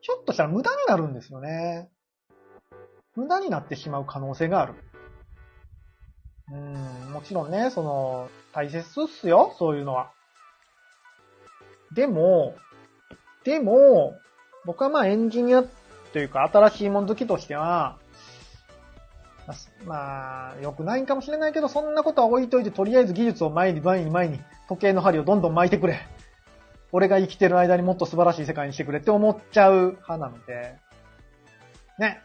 [0.00, 1.90] ひょっとしたら無駄になるんですよね。
[3.16, 4.74] 無駄になってしまう可能性がある。
[6.52, 10.10] うん、もちろんね、その、大切っすよ、そういうのは。
[11.94, 12.56] でも、
[13.44, 14.14] でも、
[14.64, 15.64] 僕はまあエンジニア
[16.12, 17.98] というか新しいもの好きとしては、
[19.84, 26.00] まあ、良くないんかもしれないけど、そんなことは置いといて、とりあえず技術を前に前に前に、時計の針をどんどん巻いてくれ。
[26.92, 30.76] 俺が生きてる間にもっと素晴らしい世界にしてくれって思っちゃう派なので、
[31.98, 32.22] ね、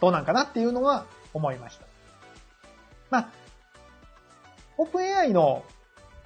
[0.00, 1.86] どうなんかなっていうのは思いました。
[3.10, 3.28] まあ、
[4.76, 5.64] オープン AI の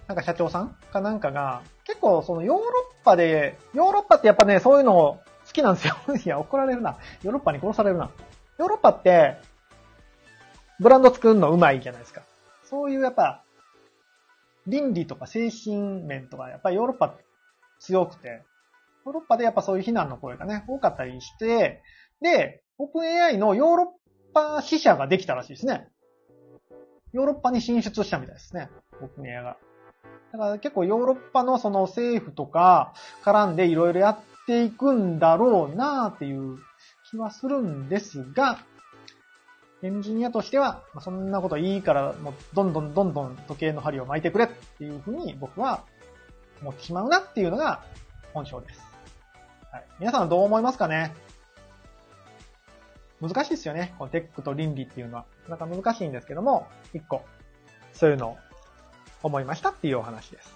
[0.07, 2.65] なんか社長さんかなんかが、結構そのヨーロ
[3.01, 4.93] ッパで、ヨーロッパってやっぱね、そういうの
[5.47, 5.97] 好きなんですよ。
[6.25, 6.99] いや、怒られるな。
[7.23, 8.11] ヨーロッパに殺されるな。
[8.59, 9.39] ヨーロッパって、
[10.81, 12.23] ブランド作るのうまいじゃないですか。
[12.65, 13.43] そういうやっぱ、
[14.67, 17.15] 倫理とか精神面とか、やっぱりヨーロッパ
[17.81, 18.43] 強くて、
[19.05, 21.83] ヨーロッパでやっぱそういう非難の声がね、多かったりして、
[22.21, 25.87] で、オープン AI のヨーロッパ支社ができたらしいですね。
[27.13, 28.71] ヨーロッパに進出したみたいですね。
[29.01, 29.57] オープン AI が。
[30.33, 32.93] だから結構ヨーロッパのその政府とか
[33.23, 36.59] 絡んでいろいろやっていくんだろうなっていう
[37.09, 38.59] 気はするんですが、
[39.85, 45.85] エンジニアとしては、そんなこといいから、もうどんどんどんどん時計の針を巻いてくれっていうふうに僕は
[46.61, 47.85] 思ってしまうなっていうのが
[48.35, 48.81] 本性です。
[49.71, 49.85] はい。
[50.01, 51.15] 皆さんはどう思いますかね
[53.23, 53.95] 難しいですよね。
[53.99, 55.25] このテックと倫理っていうのは。
[55.49, 57.25] なんか難しいんですけども、一個、
[57.93, 58.37] そういうのを
[59.23, 60.53] 思いましたっていうお話です。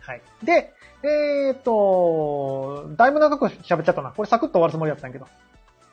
[0.00, 0.22] はい。
[0.42, 0.72] で、
[1.02, 4.12] えー、っと、だいぶ長く喋っちゃったな。
[4.12, 5.28] これサクッと終わるつもりだったんだけど。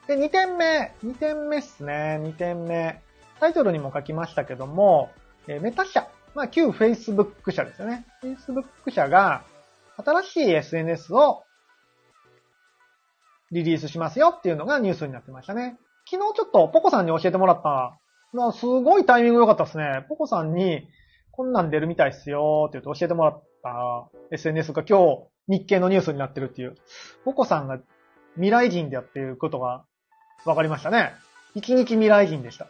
[0.07, 0.93] で、2点目。
[1.03, 2.19] 2点目っすね。
[2.21, 3.01] 2点目。
[3.39, 5.11] タイトルにも書きましたけども、
[5.47, 6.07] えメタ社。
[6.35, 8.05] まあ、旧 Facebook 社ですよね。
[8.23, 9.43] Facebook 社が
[9.97, 11.43] 新しい SNS を
[13.51, 15.77] リリースしますよっていうのがニュースになってましたね。
[16.09, 17.99] 昨日ちょっとポコさんに教えてもらった、
[18.33, 20.05] まあ、すごいタイミング良かったですね。
[20.09, 20.87] ポコさんに、
[21.31, 24.99] こんなん出るみたいっすよって言うと教えてもらった SNS が今
[25.47, 26.75] 日日経のニュースになってるっていう。
[27.25, 27.79] ポコさんが
[28.35, 29.83] 未来人であっていうことが
[30.45, 31.13] 分かりましたね。
[31.55, 32.67] 一日未来人でした。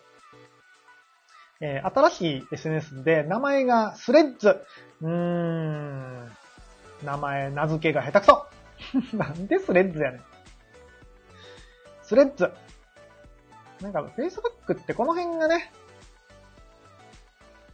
[1.62, 4.62] えー、新しい SNS で名前がスレッズ。
[5.02, 6.32] うーん。
[7.04, 8.48] 名前、名付けが下手くそ。
[9.16, 10.22] なんでスレッズやねん。
[12.04, 12.52] スレッズ。
[13.82, 15.72] なんか Facebook ってこの辺がね、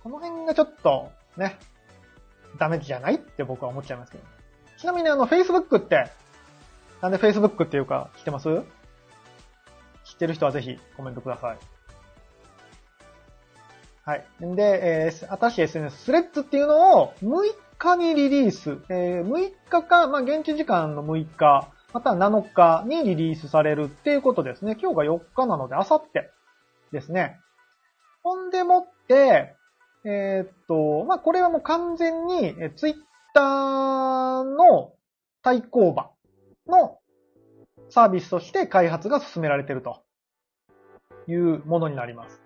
[0.04, 1.58] この辺がちょっとね、
[2.58, 4.24] ダメじゃないって僕は思っちゃいますけど。
[4.78, 6.10] ちなみにあの Facebook って、
[7.02, 8.50] なんで Facebook っていうか知ってます？
[10.06, 11.58] 知ってる人はぜひコメントください。
[14.04, 14.26] はい。
[14.56, 14.63] で、
[15.06, 18.80] えー、新しい SNS スレッズっていうのを6日にリリース。
[18.89, 24.78] えー、6日か、まあ、現地時間の6日、また7日にリリースされるっていうことですね。
[24.80, 26.30] 今日が4日なので、あさって
[26.91, 27.39] ですね。
[28.21, 29.56] ほんでもって、
[30.06, 32.95] えー、っと、まあ、これはもう完全に、えツイッ
[33.34, 34.93] ターの
[35.41, 36.12] 対抗馬
[36.67, 36.99] の
[37.89, 40.04] サービスとして開発が進められていると
[41.28, 42.39] いうものになります。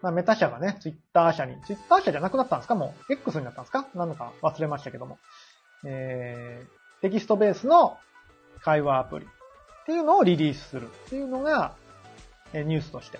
[0.00, 2.76] まあ、メタ社がね、ツイッター社に、ツイッター社じゃなくなったんですか？
[2.76, 3.88] もう X になったんですか？
[3.96, 5.18] なのか忘れましたけども。
[5.84, 7.96] えー、テキストベースの
[8.58, 9.28] 会話アプリっ
[9.86, 11.74] ていうのをリリースするっていうのが、
[12.52, 13.18] えニュースとして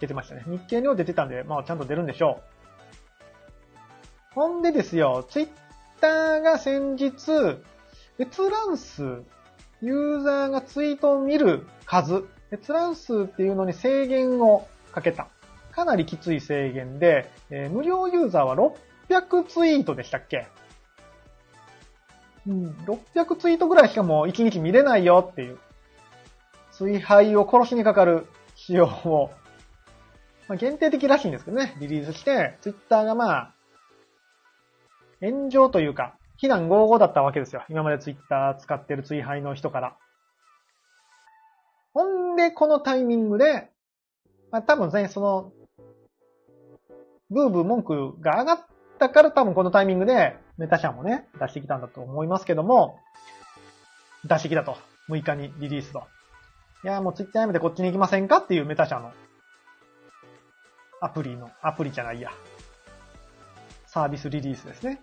[0.00, 0.44] 出てましたね。
[0.46, 2.40] 日経にも出てたんで、まあちゃんと出るんでしょ
[4.34, 4.34] う。
[4.34, 5.48] ほんでですよ、ツイッ
[6.00, 7.58] ターが先日、
[8.18, 9.22] 閲覧数、
[9.80, 15.28] ユーザーがツイートを見る数、閲覧数っていうのに制限をかけた。
[15.70, 20.48] かなりきつい制限で、えー、無料ユーザーは600ツイートでしたっけ
[22.48, 25.58] うん、600ツイートぐらいしかもう1日見れないよっていう、
[26.72, 29.30] 追廃を殺しにかかる仕様を、
[30.48, 33.54] まあ、限定的らしいんですけどね、リリースして、ツイッターがまあ、
[35.20, 37.64] 炎上というか、非難合々だったわけですよ。
[37.68, 39.96] 今までツイッター使ってる追廃の人から。
[41.92, 43.68] ほんで、このタイミングで、
[44.50, 45.52] まあ多分ね、その、
[47.28, 48.66] ブーブー文句が上がっ
[48.98, 52.98] たから多分このタイミングでメタ社もね、出してきたんだと思いますけども、
[54.24, 54.76] 出してきたと。
[55.08, 56.02] 6日にリリースと。
[56.84, 59.12] いや、もうツイッターやめてこっちに行きませんかっていうメタ社の
[61.00, 62.30] アプリの、アプリじゃないや。
[63.86, 65.00] サービスリリースですね。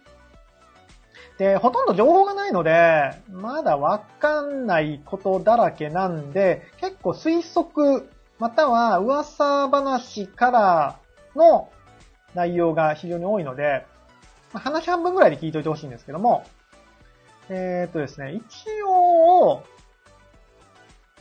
[1.38, 11.00] で、ほとんど情報がないので、まだわかんないことだらけなんで、結構推測、または噂話から
[11.36, 11.70] の
[12.34, 13.86] 内容が非常に多いので、
[14.56, 16.46] まあ、話半分ぐらいで聞いといてほしいんですけども、
[17.50, 19.62] えー、っとですね、一応、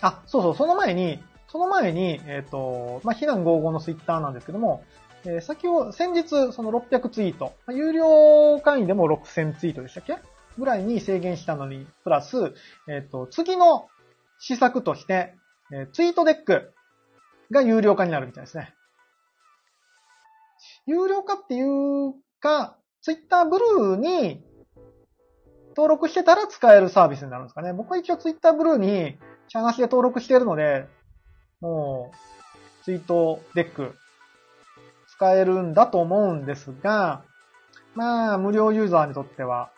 [0.01, 4.85] あ、そうそう、その前に、その前に、えっ、と、まあ、避難合々のツイッターなんですけども、
[5.25, 10.18] えー、先を、先日、その600ツイート、まあ、有料会員でも6000ツイートでしたっけ？
[10.57, 12.55] ぐらいに制限したのに、プラス、
[12.88, 13.88] えっ、と、次の
[14.38, 15.35] 施策として、
[15.73, 16.73] え、ツイートデック
[17.51, 18.73] が有料化になるみたいですね。
[20.87, 24.43] 有料化っていうか、ツイッターブルーに
[25.77, 27.75] 登録してたら使えるサービスになるんですかね。
[27.75, 30.87] 僕は一応ツイッターブルーにチャナシで登録してるので、
[31.61, 33.95] もう、ツイートデック
[35.07, 37.25] 使えるんだと思うんですが、
[37.95, 39.71] まあ、無料ユーザーにとっては、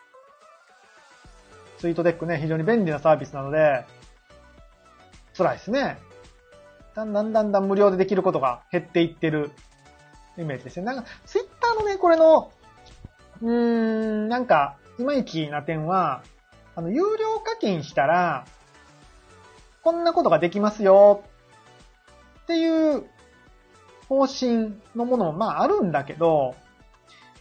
[1.79, 3.83] ツイートデックね、非常に便利なサービスなので、
[5.35, 5.97] 辛いですね。
[6.95, 9.51] だんだんだんだん無料でできることが減っていってる
[10.37, 10.85] イメージですね。
[10.85, 12.53] なんか、ツイッターのね、これの、
[13.41, 16.23] うーん、なんか、いまいちな点は、
[16.75, 18.45] あの、有料課金したら、
[19.83, 21.23] こんなことができますよ、
[22.43, 23.05] っていう
[24.09, 26.55] 方針のものも、まああるんだけど、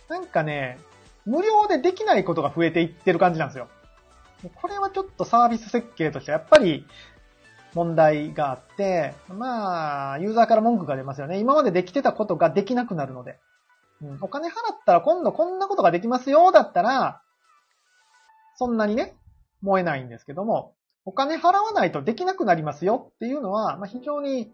[0.08, 0.78] なんかね、
[1.24, 3.68] 無料でできないことが増えていってる感じなんですよ。
[4.54, 6.86] これはちょっとサービス設計としてやっぱり
[7.74, 11.38] 問題があって、まあ、ユーザーから文句が出ますよね。
[11.38, 13.38] 今までできてたことができなくなるので。
[14.20, 14.54] お金払っ
[14.84, 17.22] たら今度こんなことができますよ、だったら、
[18.56, 19.16] そんなにね、
[19.62, 24.52] 燃えないんですけども、お金払わないとできなくなりますよっていうのは、まあ、非常に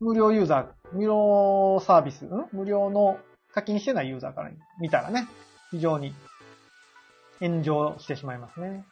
[0.00, 2.48] 無料ユーザー、無料サービス、ん？
[2.52, 3.18] 無料の
[3.52, 4.50] 課金してないユーザーから
[4.80, 5.28] 見たらね、
[5.70, 6.14] 非常に
[7.40, 8.84] 炎上してしまいますね。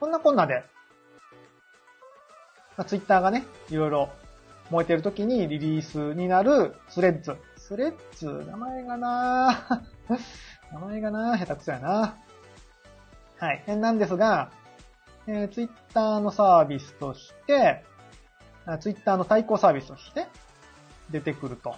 [0.00, 0.64] こんなこんなで、
[2.76, 4.08] まあ、ツイッターがね、いろいろ
[4.70, 7.36] 燃えてる時にリリースになるスレッズ。
[7.72, 9.82] スレッズ、名前がな
[10.70, 12.18] 名前がな下手くそやな
[13.38, 13.64] はい。
[13.78, 14.50] なんですが、
[15.26, 17.82] えー、ツイッターのサービスとして、
[18.80, 20.26] ツイッターの対抗サービスとして
[21.08, 21.74] 出てくると。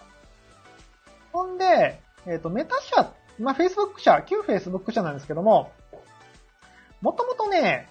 [1.30, 5.70] ほんで、えっ、ー、と、メタ社、まあ、Facebook 社、旧 Facebook 社なんですけども、
[7.02, 7.88] もともとね、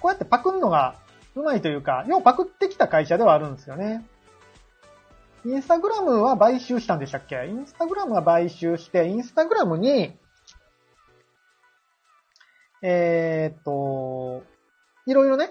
[0.00, 0.96] こうやってパクるのが
[1.34, 4.04] うまいというか、ようパクってきた会社ではあるんですよね。
[5.44, 7.46] インスタグラムは買収したんでしたっけ？
[7.48, 10.16] インスタグラムは買収して、インスタグラムに、
[12.82, 14.44] えー、っと、
[15.06, 15.50] いろいろね、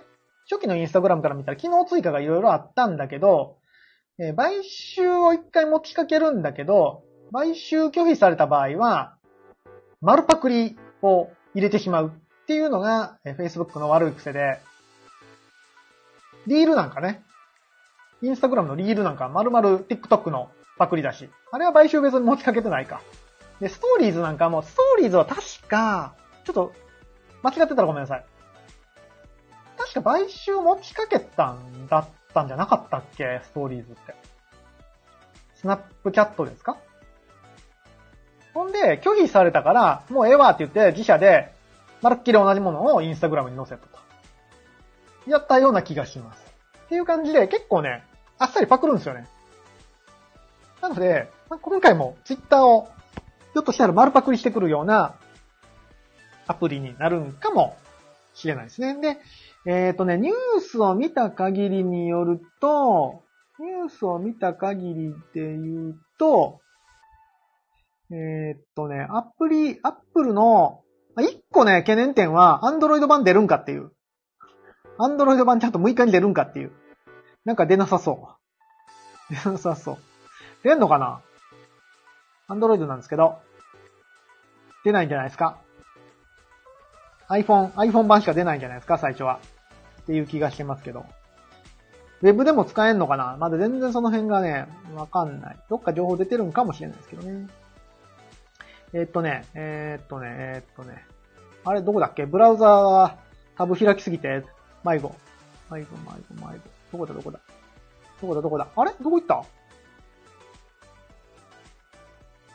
[0.50, 3.58] 初期のインスタグラムから見たら機能追加がいろいろあったんだけど、
[4.20, 9.16] えー、買収を一回持ちかけるんだけど、買収拒否された場合は、
[10.02, 14.60] 丸パクリを入れてしまうっていうのが、えー、Facebook の悪い癖で、
[16.46, 17.24] リールなんかね、
[18.22, 23.02] インスタグラムのリールなんか丸々 TikTok のパクリだし、あれは買収別に持ちかけてないか。
[23.60, 26.14] で、ストーリーズなんかも、ストーリーズは確か、
[26.46, 26.74] ちょっと、
[27.42, 28.26] 間違ってたらごめんなさい。
[29.78, 33.42] 確か買収持ちかけたんだったんじゃなかったっけ？
[33.44, 34.16] ストーリーズって。
[35.56, 36.78] スナップチャットですか？
[38.54, 41.54] ほんで、拒否されたから、もうええわって言って自社で、
[42.02, 43.98] まるっきり同じものをインスタグラムに載せたと。
[45.28, 46.47] やったような気がします。
[46.88, 48.04] っていう感じで、結構ね、
[48.40, 49.28] あっさりパクるんですよね。
[50.82, 52.88] なので、まあ、今回もツイッターを、
[53.54, 55.16] ひょっとしたら丸パクリしてくるような
[56.48, 57.76] アプリになるんかも
[58.34, 58.96] しれないですね。
[59.02, 59.18] で、
[59.66, 63.22] えっ、ー、とね、ニュースを見た限りによると、
[63.60, 66.62] ニュースを見た限りで言うと、
[68.12, 70.84] えっ、ー、とね、アプリ、アップルの、
[71.20, 73.92] 一個ね、懸念点は、アンドロイド版出るんかっていう。
[75.00, 76.72] アンドロイド版ちゃんと6日に出るんかっていう。
[77.46, 78.36] なんか出なさそ
[79.30, 79.34] う。
[79.34, 79.98] 出なさそう。
[80.64, 81.22] 出んのかな？
[82.48, 83.40] アンドロイドなんですけど。
[84.84, 85.60] 出ないんじゃないですか
[87.30, 88.98] ?iPhone、iPhone 版しか出ないんじゃないですか？
[88.98, 89.40] 最初は。
[90.02, 91.06] っていう気がしてますけど。
[92.22, 93.38] ウェブでも使えんのかな？
[93.38, 95.60] まだ全然その辺がね、わかんない。
[95.70, 97.48] どっか情報出てるんかもしれないですけどね。
[98.94, 101.06] えー、っとね、えー、っとね、えー、っとね。
[101.66, 102.26] あれ、どこだっけ？
[102.26, 103.18] ブラウザーが
[103.58, 104.44] タブ開きすぎて、
[104.88, 105.16] 迷子。
[105.70, 106.70] 迷子、迷子、迷子。
[106.92, 107.40] どこだ、どこだ？
[108.22, 108.68] どこだ、どこだ？
[108.76, 108.92] あれ？
[109.02, 109.36] どこ行った？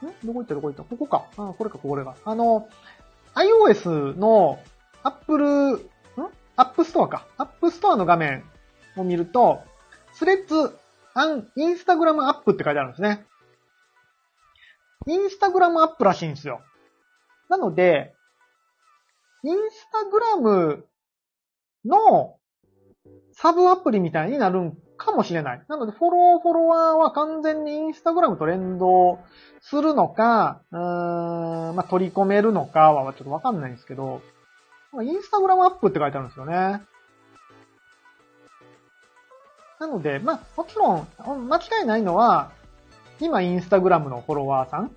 [0.07, 0.11] ん？
[0.25, 0.83] どこ行った、どこ行った？
[0.83, 1.27] ここか。
[1.37, 2.17] あ、これか、これが。
[2.25, 2.69] あの、
[3.35, 4.59] iOS の
[5.03, 5.81] Apple、ん
[6.57, 7.27] ？App Store か。
[7.39, 8.45] App Store の画面
[8.97, 9.63] を見ると、
[10.15, 10.77] スレッズ、
[11.15, 13.27] アン、インスタグラムアップって書いてあるんですね。
[15.07, 16.63] インスタグラムアップらしいんですよ。
[17.49, 18.15] なので、
[19.45, 20.87] インスタグラム
[21.85, 22.37] の
[23.33, 25.63] サブアプリみたいになるんかもしれない。
[25.69, 29.19] なので、フォロー、フォロワーは完全にインスタグラムと連動
[29.61, 34.21] するのか、うーん、まあ、取り込めるのかはちょっとわかんないんですけど、
[35.03, 36.83] インスタグラムアップって書いてあるんですよね。
[39.81, 42.53] なので、まあ、もちろん、間違いないのは、
[43.19, 44.91] 今インスタグラムのフォロワーさんっ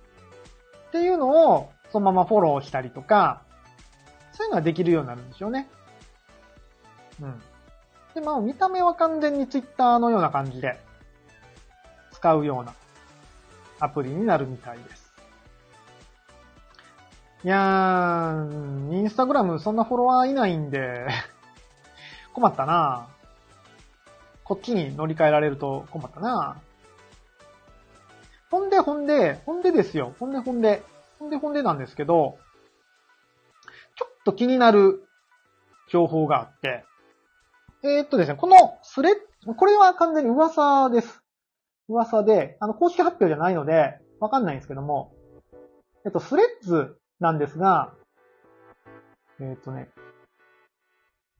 [0.92, 3.42] ていうのをそのままフォローしたりとか、
[4.32, 5.68] そういうのができるようになるんですよね。
[7.20, 7.42] うん。
[8.14, 10.78] で、まあ見た目は完全にツイッターのような感じで
[12.12, 12.74] 使うような
[13.80, 15.12] アプリになるみたいです。
[17.44, 21.06] いやー、インスタグラムそんなフォロワーいないんで
[22.34, 23.08] 困ったな
[24.42, 26.56] こっちに乗り換えられると困ったな
[28.50, 30.14] ほんでほんで、ほんでですよ。
[30.18, 30.82] ほんでほんで、
[31.18, 32.38] ほんでほんでなんですけど、
[33.96, 35.04] ちょっと気になる
[35.90, 36.84] 情報があって、
[37.86, 41.22] えー、っとですね、このスレッ、これは完全に噂です。
[41.88, 45.12] 噂で、あの、公式発表じゃないので、わかんないんですけども、
[46.04, 47.94] えっと、スレッズなんですが、
[49.40, 49.88] えっとね、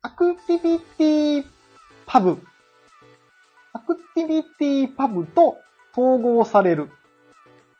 [0.02, 1.44] アクティビティ
[2.06, 2.40] パブ、
[3.72, 5.58] アクティビティパブと
[5.92, 6.90] 統合される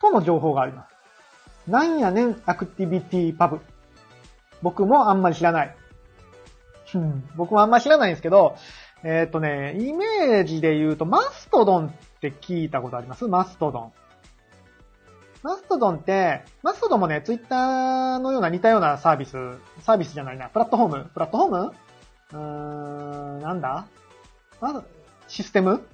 [0.00, 1.70] との情報があります。
[1.70, 3.60] なんやねん、アクティビティパブ。
[4.60, 5.76] 僕もあんまり知らない。
[6.94, 8.56] うん、僕もあんま知らないんですけど、
[9.02, 13.26] えー、っとね、イメージで言うと、マストドンって聞いたことあります？
[13.26, 13.92] マストドン。
[15.42, 19.32] マストドンって、マストドンもね、ツイッターのような似たようなサービス、
[19.82, 21.10] サービスじゃないな、プラットフォーム？
[21.12, 21.74] プラットフォーム？
[22.32, 22.38] うー
[23.38, 23.86] ん、なんだ？
[24.60, 24.82] まず、
[25.28, 25.86] システム？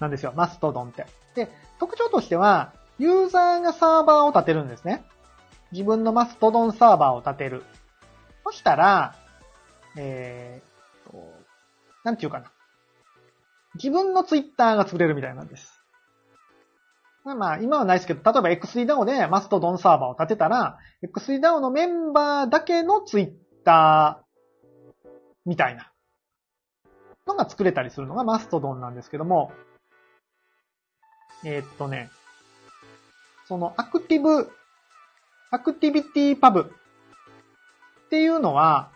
[0.00, 1.06] なんですよ、マストドンって。
[1.34, 5.04] で、特徴としては、ユーザーがサーバーを立てるんですね。
[5.72, 7.64] 自分のマストドンサーバーを立てる。
[8.44, 9.16] そしたら、
[9.96, 11.32] えー、と、
[12.04, 12.52] なんていうかな。
[13.74, 15.80] 自分のツイッターが作れるみたいなんです。
[17.24, 23.32] まあ、今はないですけど、例えば X3DAO でマストドンサーバーを立てたら、X3DAO のメンバーだけのツイッ
[23.64, 24.26] ター
[25.44, 25.92] みたいな
[27.26, 29.52] のが作れたりするのがマストドンなんですけども、
[31.44, 32.10] えー、っとね、
[33.46, 34.48] そのアクティブ、
[35.50, 36.72] アクティビティパブ
[38.06, 38.90] っていうのは、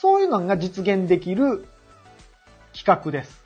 [0.00, 1.66] そういうのが実現できる
[2.72, 3.44] 企画です。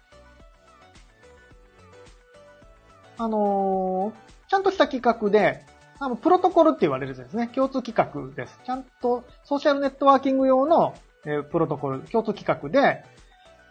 [3.18, 5.66] あのー、ちゃんとした企画で、
[5.98, 7.48] あの、プロトコルって言われるんですね。
[7.48, 8.60] 共通企画です。
[8.64, 10.94] ちゃんとソーシャルネットワーキング用の、
[11.26, 13.02] え、プロトコル、共通企画で、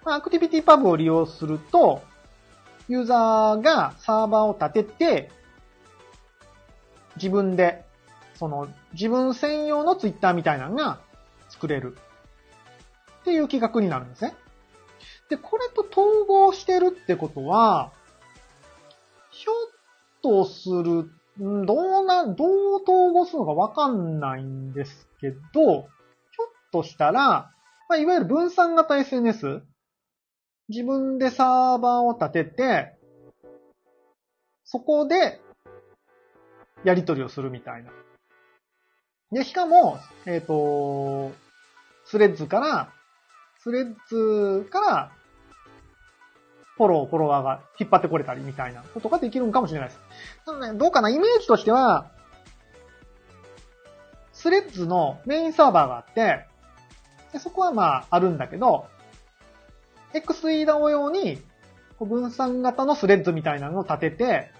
[0.03, 2.01] まあ、アクティビティパブを利用すると、
[2.89, 5.31] ユーザーがサーバーを立てて、
[7.15, 7.85] 自分で、
[8.35, 10.99] その、自分専用のツイッターみたいなのが
[11.47, 11.97] 作れる。
[13.23, 14.35] っていう企画になるんですね。
[15.29, 17.93] で、これと統合してるってことは、
[19.31, 19.55] ひょっ
[20.21, 21.09] とする、
[21.39, 22.45] どうな、ど
[22.77, 25.85] う統合するのかわかんないんですけど、ひょっ
[26.73, 27.49] としたら、
[27.87, 29.63] まあ、いわゆる分散型 SNS、
[30.67, 32.97] 自分でサーバーを立てて、
[34.65, 35.39] そこで、
[36.83, 37.91] やり取りをするみたいな。
[39.31, 41.31] で、しかも、えっ、と、
[42.05, 42.93] スレッズから、
[43.63, 45.11] スレッズから、
[46.75, 50.01] フォロー、フォロワーが引っ張ってこれたりみたいなことができるんかもしれないです。
[50.45, 51.09] なので、どうかな？
[51.09, 52.11] イメージとしては、
[54.33, 56.45] スレッズのメインサーバーがあって、
[57.31, 58.87] でそこはまあ、あるんだけど、
[60.13, 61.41] XEDAO 用に、
[62.01, 64.51] 分散型のスレッズみたいなのを立てて、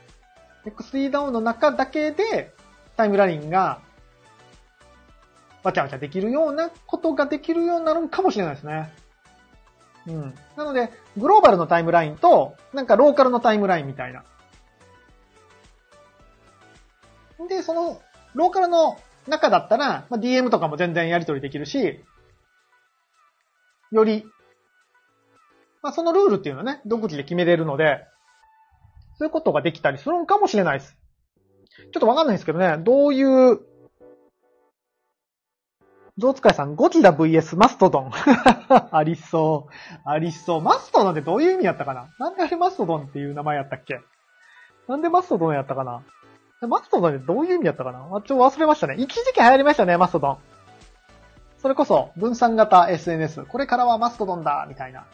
[0.65, 2.53] XEDAO の中だけで
[2.95, 3.81] タイムラインが
[5.63, 8.91] わちゃわちゃできるようなことができるようになるのかもしれないですね。
[10.07, 10.35] うん。
[10.57, 14.23] なので、グローバルのタイムラインと、なんかローカルのタイムラインみたいな。
[17.47, 18.01] で、その、
[18.33, 22.03] ローカルの中だったら、まあ、DM とかも全然やり取りできるし、
[23.91, 24.25] より、
[25.81, 28.05] まあ、そのルールっていうのはね、独自で決めれるので、
[29.17, 30.97] そういうことができたりするのかもしれないです。
[31.91, 33.59] ちょっとわかんないですけどね、どういう、
[36.19, 38.11] ゾウ使いさん、ゴジラ VS マストドン。
[38.91, 39.73] ありそう。
[40.05, 40.61] ありそう。
[40.61, 42.07] マストドンってどういう意味やったかな？
[42.19, 43.99] なんであれマストドンっていう名前やったっけ？
[44.87, 46.03] なんでマストドンやったかな？
[46.67, 48.07] マストドンってどういう意味やったかな？
[48.15, 48.95] あ、ちょ忘れましたね。
[48.95, 50.37] 一時期流行りましたね、マストドン。
[51.57, 53.45] それこそ、分散型 SNS。
[53.45, 55.05] これからはマストドンだみたいな。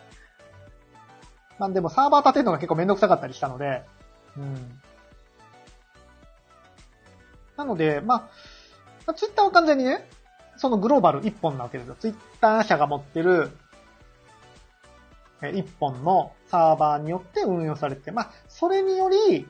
[1.60, 3.84] なんでもサーバー立てるのが結構めんどくさかったりしたので、
[4.36, 4.82] うん。
[7.56, 8.30] なので、ま
[9.06, 10.10] あ、ツイッターは完全にね、
[10.60, 11.96] そのグローバル一本なわけですよ。
[11.98, 13.50] ツイッター社が持ってる、
[15.42, 19.48] え一本のサーバーによって運用されて、まあ、それにより、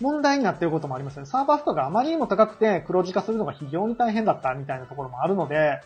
[0.00, 1.26] 問題になっていることもありますよね。
[1.26, 5.80] サーバー負荷があまりにも高くて黒字化するのが非常に大変だったみたいなところもあるので、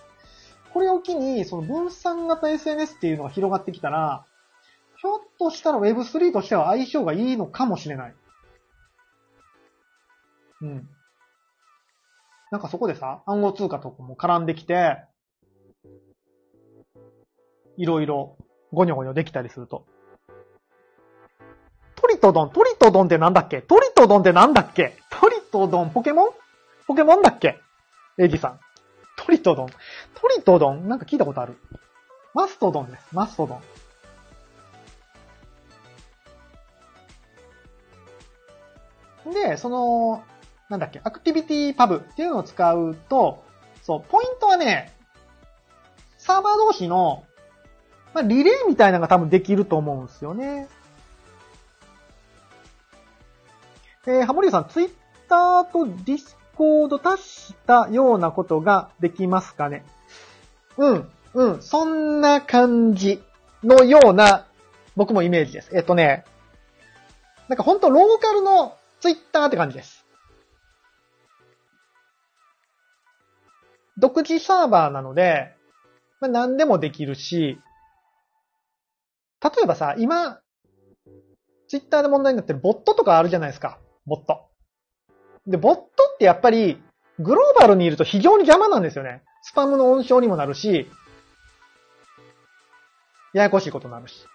[0.75, 4.27] これを機に、その分散型 SNS っていうのが広がってきたら、
[4.97, 8.15] ひょっとしたら Web3 としては相性がいいのかもしれない。
[10.61, 10.89] うん。
[12.51, 14.99] なんかそこでさ、暗号通貨とかも絡んできて、
[17.77, 18.37] いろいろ
[18.73, 19.87] ゴニョゴニョできたりすると。
[21.95, 23.63] トリトドン、トリトドンってなんだっけ？
[23.63, 24.97] トリトドンってなんだっけ？
[25.11, 26.31] トリトドン、ポケモン？
[26.87, 27.61] ポケモンだっけ？
[28.19, 28.61] エイジさん。
[29.17, 29.67] トリトドン。
[29.69, 29.75] ト
[30.37, 31.57] リトドンなんか聞いたことある？
[32.35, 33.07] マストドンです。
[33.13, 33.55] マストド
[39.31, 39.33] ン。
[39.33, 40.25] で、その、
[40.71, 43.45] なんだっけ、アクティビティパブっていうのを使うと、
[43.83, 44.95] そう、ポイントはね、
[46.17, 47.25] サーバー同士の、
[48.15, 50.69] まあ、リレーみたいなのが多分できると思うんですよね。
[54.07, 54.91] えー、ハモリさん、ツイッ
[55.29, 59.85] ターとディスコード足したようなことができますかね？
[60.77, 63.23] うん、うん、そんな感じ
[63.65, 64.47] のような、
[64.97, 65.71] 僕もイメージです。
[65.77, 66.25] えっとね、
[67.49, 70.00] なんかほんとローカルのツイッターって感じです。
[74.01, 75.55] 独自サーバーなので、
[76.21, 77.59] まあ、何でもできるし、
[79.43, 80.41] 例えばさ、今、
[81.69, 83.79] ツイッターで問題になってるボットとかあるじゃないですか。
[84.07, 84.49] ボット。
[85.47, 85.83] で、ボット
[86.15, 86.83] ってやっぱり、
[87.19, 89.23] グローバルにいると非常に邪魔なんですよね。
[89.43, 90.91] スパムの温床にもなるし、
[93.33, 94.27] ややこしいことになるし。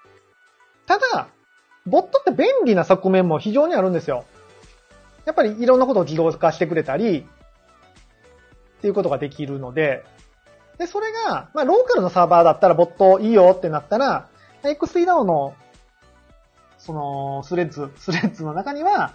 [0.86, 1.28] ただ、
[1.86, 4.26] ボットって便利な側面も非常にあるんですよ。
[5.26, 7.28] やっぱりいろんなことを自動化してくれたり、
[8.86, 10.05] っていうことができるので、
[10.77, 14.27] で、それが、まあ、ローカルのサーバーだったらボットいいよってなったら、
[14.61, 15.55] XDAO の、
[16.77, 19.13] その、スレッズ、スレッズの中には、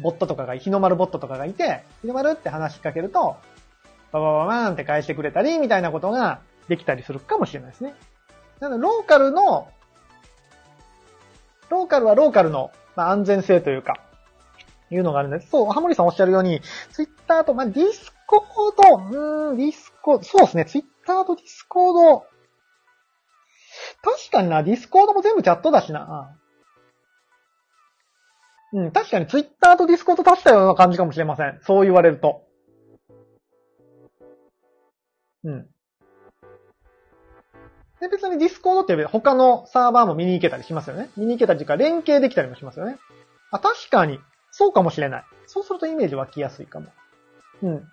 [0.00, 3.36] ボットとかが、日の丸ボットとかがいて、日の丸って話しかけると、
[4.10, 7.94] ババババーンって返してくれたり、みたいなことができたりするかもしれないですね。
[8.58, 9.68] なので、ローカルの、
[11.68, 14.00] ローカルはローカルの、まあ、安全性というか、
[14.90, 15.50] いうのがあるんです。
[15.50, 16.60] そう、ハモリさんおっしゃるように、
[16.90, 22.26] ツイッターと、まあ、ディスコード、うん、ディスコード、そうですね、ツイッターとディスコード、
[24.02, 26.36] 確かにな、ディスコードも全部チャットだしな。
[28.72, 31.58] うん、確かにツイッターとディスコード足したような感じかもしれません。
[31.62, 32.42] そう言われると。
[35.42, 35.66] うん。
[38.00, 41.10] で、別にディスコードって他のサーバーも見に行けたりしますよね。
[41.16, 42.98] 見に行けたりというか連携できたりもしますよね。
[43.50, 44.20] あ、確かに、
[44.52, 45.24] そうかもしれない。
[45.46, 46.86] そうするとイメージ湧きやすいかも。
[47.62, 47.88] うん。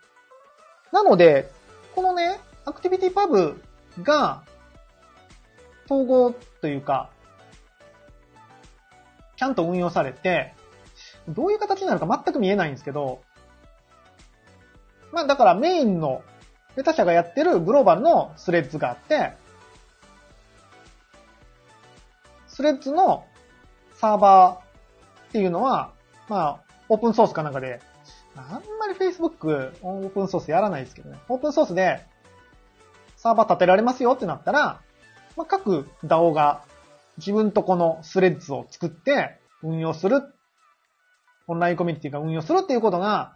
[0.92, 1.52] なので、
[1.96, 3.62] このね、アクティビティパブ
[4.04, 4.44] が、
[5.86, 7.10] 統合というか、
[9.38, 10.54] ちゃんと運用されて、
[11.30, 13.22] どういう形になるか全く見えないんですけど、
[15.12, 16.24] まあだからメインの、
[16.76, 19.34] ベタ社がやってるグローバルのスレッズがあって、
[22.48, 23.26] スレッズの
[23.94, 25.92] サーバーっていうのは、
[26.28, 26.60] まあ、
[26.90, 27.80] オープンソースかなんかで、
[28.42, 31.18] あんまり Facebook オープンソースやらないですけどね。
[31.30, 32.06] オープンソースで
[33.16, 34.82] サーバー立てられますよってなったら、
[35.36, 36.64] まあ、各 DAO が
[37.18, 40.22] 自分とこのスレッズを作って運用する。
[41.48, 43.34] オンラインコミュニティが運用するっていうことが、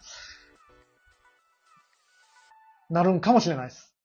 [2.89, 3.95] なるんかもしれないです。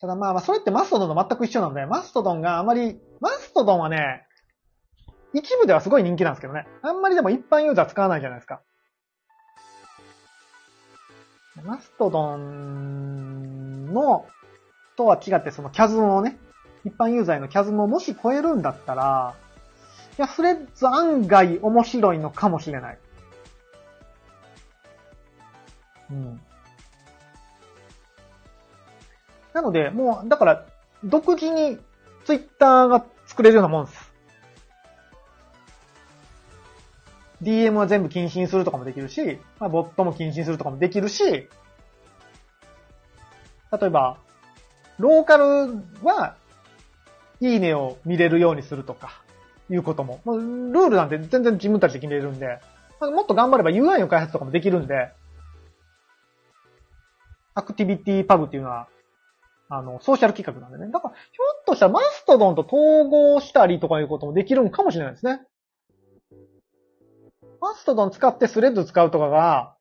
[0.00, 4.26] ただまあまあ、それってマストドンと全く一緒なので、マストドンがあまり、マストドンはね、
[5.32, 6.66] 一部ではすごい人気なんですけどね。
[6.82, 8.60] あんまりでも一般ユーザー使わないじゃないですか。
[11.60, 14.26] マストドンの、
[14.96, 16.38] とは違ってそのキャズムをね、
[16.84, 19.34] 一般ユーザーのキャズムをもし超えるんだったら、
[20.18, 22.98] いや、フレッズ案外面白いのかもしれない。
[26.10, 26.40] うん。
[29.52, 30.66] なので、もう、だから、
[31.04, 31.78] 独自に
[32.24, 34.01] ツイッターが作れるようなもんです。
[37.42, 41.48] DM は全部禁止にするとかもできるし、まあ、ボットも禁止にするとかもできるし、例
[43.86, 44.18] えば、
[44.98, 45.44] ローカル
[46.02, 46.36] は、
[47.40, 49.22] いいねを見れるようにするとか、
[49.70, 50.20] いうことも。
[50.24, 52.60] まあ、ルールなんて全然自分たちで決めれるんで、
[53.00, 55.12] まあ、もっと頑張れば UI の開発とかもできるんで、
[57.54, 58.88] アクティビティパブっていうのは、
[59.68, 60.92] あの、ソーシャル企画なんでね。
[60.92, 65.40] だから、ひょっとしたらマストドンと統合したりとかいうこともできるんかもしれないですね。
[67.62, 69.76] マストドン使ってスレッド使うとかが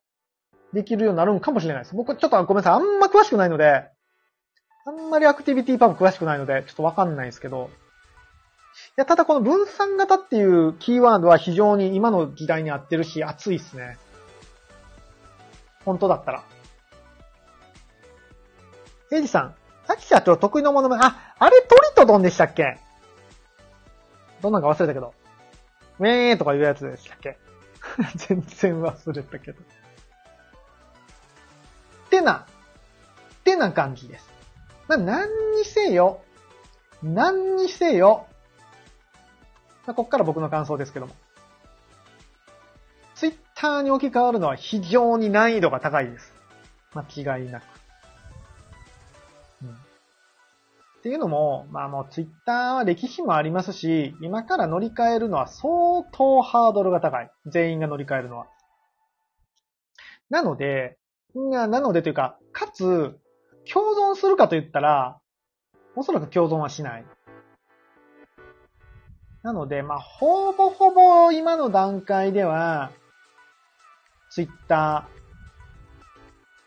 [0.71, 1.95] できるようになるんかもしれないです。
[1.95, 2.73] 僕ちょっとごめんなさい。
[2.75, 3.89] あんま詳しくないので、
[4.85, 7.71] あんまりアクティビティパブ詳しくないので、ちょっとわかんないですけど。
[7.71, 13.97] いや、ただこの分散型っていうキーワードは非常に今の時代に合ってるし、熱いっすね。
[15.83, 16.43] 本当だったら。
[19.11, 19.55] エイジさん、
[19.87, 22.77] さっき社長得意のものあ、あれトリトドンでしたっけ？
[24.41, 25.15] どんなんか忘れたけど。
[25.99, 27.37] ウェーとかいうやつでしたっけ？
[28.15, 29.61] 全然忘れたけど。
[29.61, 29.65] っ
[32.09, 32.45] てな、っ
[33.43, 34.29] てな感じです。
[34.87, 36.21] まあ、何にせよ、
[37.01, 38.27] 何にせよ、
[39.85, 41.15] まあ、こっから僕の感想ですけども。
[43.15, 46.33] ツイッターに置き換わるのは非常に難易度が高いです。
[46.93, 47.80] 間違いなく。
[51.01, 57.31] っていうのも、まあもうツイッターは歴史もありますし、今から乗り換えるのは相当ハードルが高い。
[57.47, 58.45] 全員が乗り換えるのは。
[60.29, 60.99] なので、
[61.33, 63.19] なのでというか、かつ、
[63.73, 65.19] 共存するかと言ったら、
[65.95, 67.05] おそらく共存はしない。
[69.41, 72.91] なので、まあ、ほぼほぼ今の段階では、
[74.29, 75.07] ツイッタ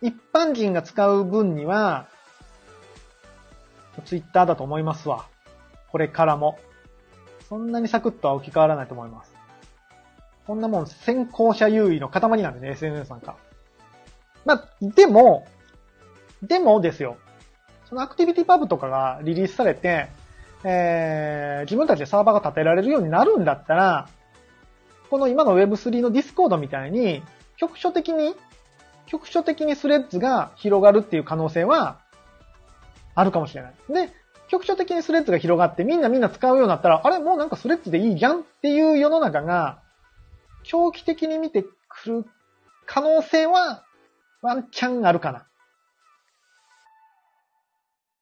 [0.03, 2.09] ー、一般人が使う分には、
[4.03, 5.27] ツイッターだと思いますわ。
[5.91, 6.59] これからも。
[7.49, 9.33] そんなにサクッとは置き換わらないと思います。
[10.47, 13.37] こんなもん先行者優位の塊なんでね、SNS なんか。
[14.45, 15.47] まあ、でも、
[16.43, 17.17] でもですよ。
[17.89, 20.09] その ActivityPub とかがリリースされて、
[20.65, 24.09] えー、自分たちでサーバーが立てられるようになるんだったら、
[25.11, 27.23] この今の Web3 のディスコードみたいに、
[27.57, 28.35] 局所的に、
[29.07, 32.01] 局所的にスレッズが広がるっていう可能性は、
[33.15, 33.75] あるかもしれない。
[33.89, 34.13] で、
[34.49, 39.83] 局所的にスレッズが広がってみんなみんな使うようになったら、あれもうなんかスレッズでいいじゃんっていう世の中が、
[40.65, 42.25] 長期的に見てくる
[42.87, 43.85] 可能性は、
[44.43, 45.39] ワンチャンあるかな。
[45.39, 45.43] っ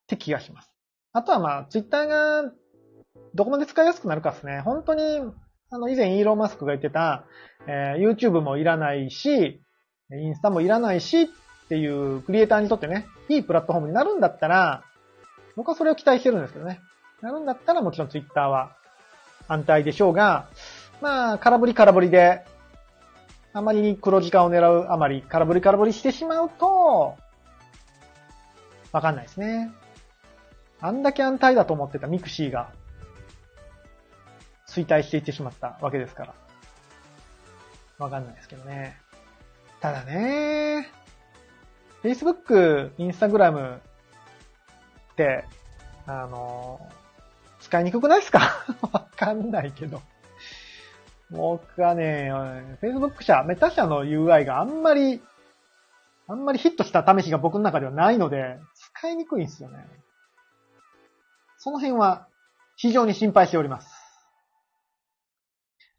[0.07, 0.71] て気がします。
[1.13, 2.53] あとはまあ、ツイッターが
[3.35, 4.61] どこまで使いやすくなるかですね。
[4.61, 5.21] 本当に、
[5.71, 7.25] あの、以前イーロン・マスクが言ってた、
[7.67, 9.61] えー、YouTube もいらないし、
[10.11, 11.29] インスタもいらないしっ
[11.73, 14.85] っていうクリエイターにとってね、いいプラットフォームになるんだったら、
[15.57, 16.83] 僕はそれを期待してるんですけどね。
[17.23, 18.77] なるんだったらもちろん Twitter は
[19.49, 20.51] 安泰でしょうが、
[21.01, 22.45] まあ、空振り空振りで、
[23.55, 27.17] あまりに黒字化を狙うあまり空振り空振りしてしまうと、
[28.93, 29.73] わかんないですね。
[30.79, 32.69] あんだけ安泰だと思ってたミクシーが、
[34.69, 36.35] 衰退していってしまったわけですから。
[37.97, 38.99] わかんないですけどね。
[39.81, 41.02] ただね、
[42.03, 43.81] Facebook、Instagram っ
[45.17, 45.45] て、
[46.07, 46.81] あの、
[47.61, 48.41] 使いにくくないですか？
[48.93, 50.03] わかんないけど。
[51.31, 52.31] 僕はね、
[52.83, 55.23] Facebook 社、メタ社の UI があんまり、
[56.29, 59.87] あんまりヒットした試しが僕の中ではないので、使いにくいんですよね。
[61.59, 62.27] その辺は
[62.77, 63.89] 非常に心配しております。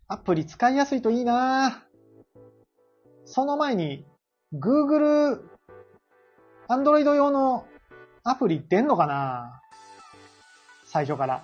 [0.08, 1.84] アプリ使いやすいといいな
[3.26, 4.06] その前に、
[4.54, 5.42] Google、
[6.74, 7.68] アンドロイド用の
[8.24, 9.62] アプリってんのかな？
[10.88, 11.44] 最初から。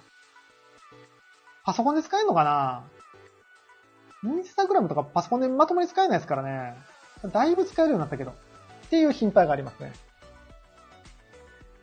[1.63, 2.83] パソコンで使えるのかな？
[4.23, 6.73] インスタグラムとかパソコンでまともに使えないですからね。
[7.31, 8.31] だいぶ使えるようになったけど。
[8.31, 8.33] っ
[8.89, 9.93] ていう心配がありますね。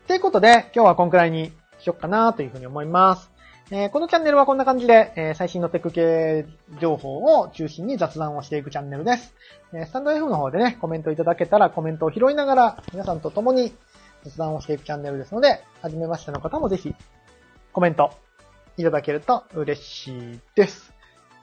[0.09, 3.31] ていうことで、今日はこんくらいにしよっかなというふうに思います。
[3.73, 6.47] えー、このチャンネルはこんな感じで、えー、最新のテック系
[6.81, 9.35] 情報を中心に雑談をしていくチャンネルです。
[9.73, 13.75] えー、スタンド F の方でね、コメントいただけたらコメントを拾いながら皆さんと共に
[14.23, 16.95] 雑談をしていくチャンネルですので、はじめましての方もぜひ
[17.73, 18.13] コメント
[18.77, 20.95] いただけると嬉しいです。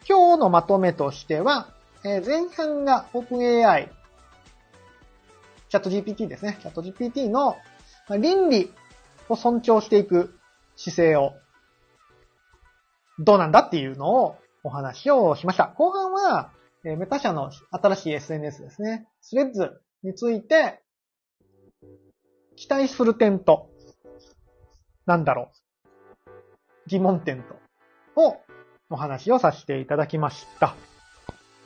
[0.08, 1.74] 今日のまとめとしては、
[2.06, 3.90] えー、前半が OpenAI、
[5.68, 6.58] チャット GPT ですね。
[6.62, 7.58] チャット GPT の
[8.18, 8.72] 倫理
[9.28, 10.40] を尊重していく
[10.78, 11.34] 姿勢を
[13.20, 15.74] どうなんだっていうのをお話をしました。
[15.78, 16.52] 後半は、
[16.86, 19.08] えメタ社の新しい SNS ですね。
[19.22, 20.82] スレッズについて、
[22.56, 23.70] 期待する点と、
[25.06, 25.52] なんだろ
[26.28, 26.30] う。
[26.88, 27.56] 疑問点と、
[28.16, 28.38] を
[28.90, 30.76] お話をさせていただきました。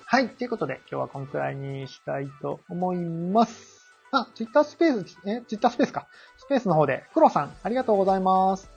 [0.05, 0.29] はい。
[0.29, 3.93] ということで、今日はこのくらいにしたいと思います。
[4.11, 6.07] あ、ツイッタースペース、え、ツイッタースペースか。
[6.37, 8.69] スペースの方で、黒さん、ありがとうございます。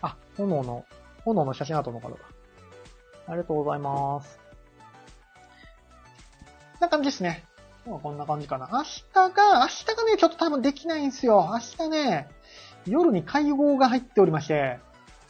[0.00, 0.86] あ、炎の
[1.24, 2.16] 炎の写真アートの方だ。
[3.26, 4.38] ありがとうございます。
[6.78, 7.44] こんな感じですね。
[7.86, 8.68] 今日はこんな感じかな。
[8.72, 9.02] 明日
[9.34, 11.50] が、明日がね、ちょっと多分できないんですよ。
[11.52, 12.28] 明日ね、
[12.86, 14.78] 夜に会合が入っておりまして、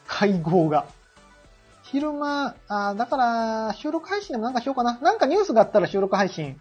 [0.07, 0.87] 会合が。
[1.83, 4.99] 昼間、あだから、収録配信でもなんかしようかな。
[4.99, 6.61] なんかニュースがあったら収録配信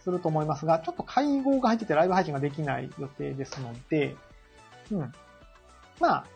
[0.00, 4.16] すると思いますが、ちょっと会合が入っててライブ配信ができない予定ですので、
[4.90, 5.12] うん。
[5.98, 6.26] まあ、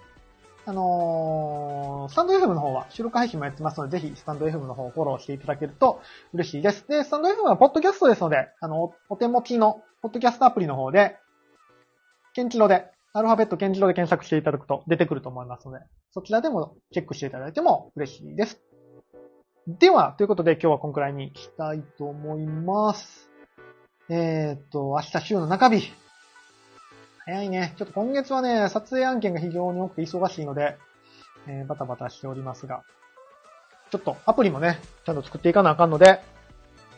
[0.67, 6.01] あのー、スタンド FM の方は収録配信もやってますので、ぜひスタンド FM の方をフォローしていただけると
[6.35, 6.87] 嬉しいです。
[6.87, 11.17] で、スタンド FM はポッドキャストですので、あの、お手持ちのポッドキャストアプリの方で、
[12.35, 18.61] ケンチロで、アルファベットケンチロで検索していただくと出てくると思いますので、そちらでもチェックしていただいても嬉しいです。
[19.67, 23.31] では、ということで今日はこんくらいにしたいと思います。
[24.09, 25.93] えー、っと、明日週の中日、
[27.27, 27.75] 早いね。
[27.77, 30.79] ちょっと今月はね、撮影案件が非常に多くて忙しいので、
[31.47, 32.83] えー、バタバタしておりますが、
[33.91, 36.21] ちょっとアプリもね、ちゃんと作っていかなあかんので、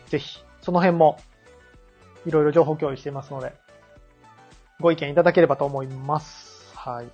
[0.07, 1.19] ぜひ、その辺も、
[2.27, 3.53] いろいろ情報共有していますので、
[4.81, 6.73] ご意見いただければと思います。
[6.77, 7.09] はい。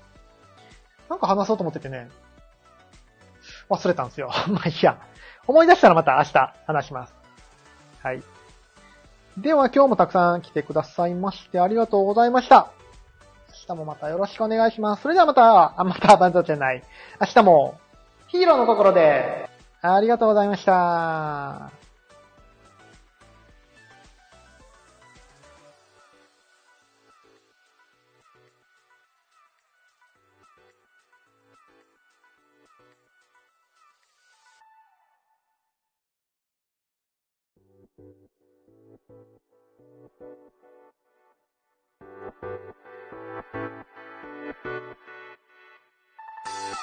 [1.09, 2.09] なんか話そうと思っててね、
[3.71, 4.31] 忘れたんですよ。
[4.49, 4.99] まあいいや。
[5.47, 7.15] 思い出したらまた明日話します。
[8.03, 8.23] はい。
[9.39, 12.73] では今日もたくさん来てくださいましてありがとうございました。
[13.69, 15.03] 明日もまたよろしくお願いします。
[15.03, 16.83] それではまた、あ、またバンザじゃない。
[17.21, 17.79] 明日も
[18.29, 19.49] ヒーローの心で、
[19.83, 21.78] ありがとうございました。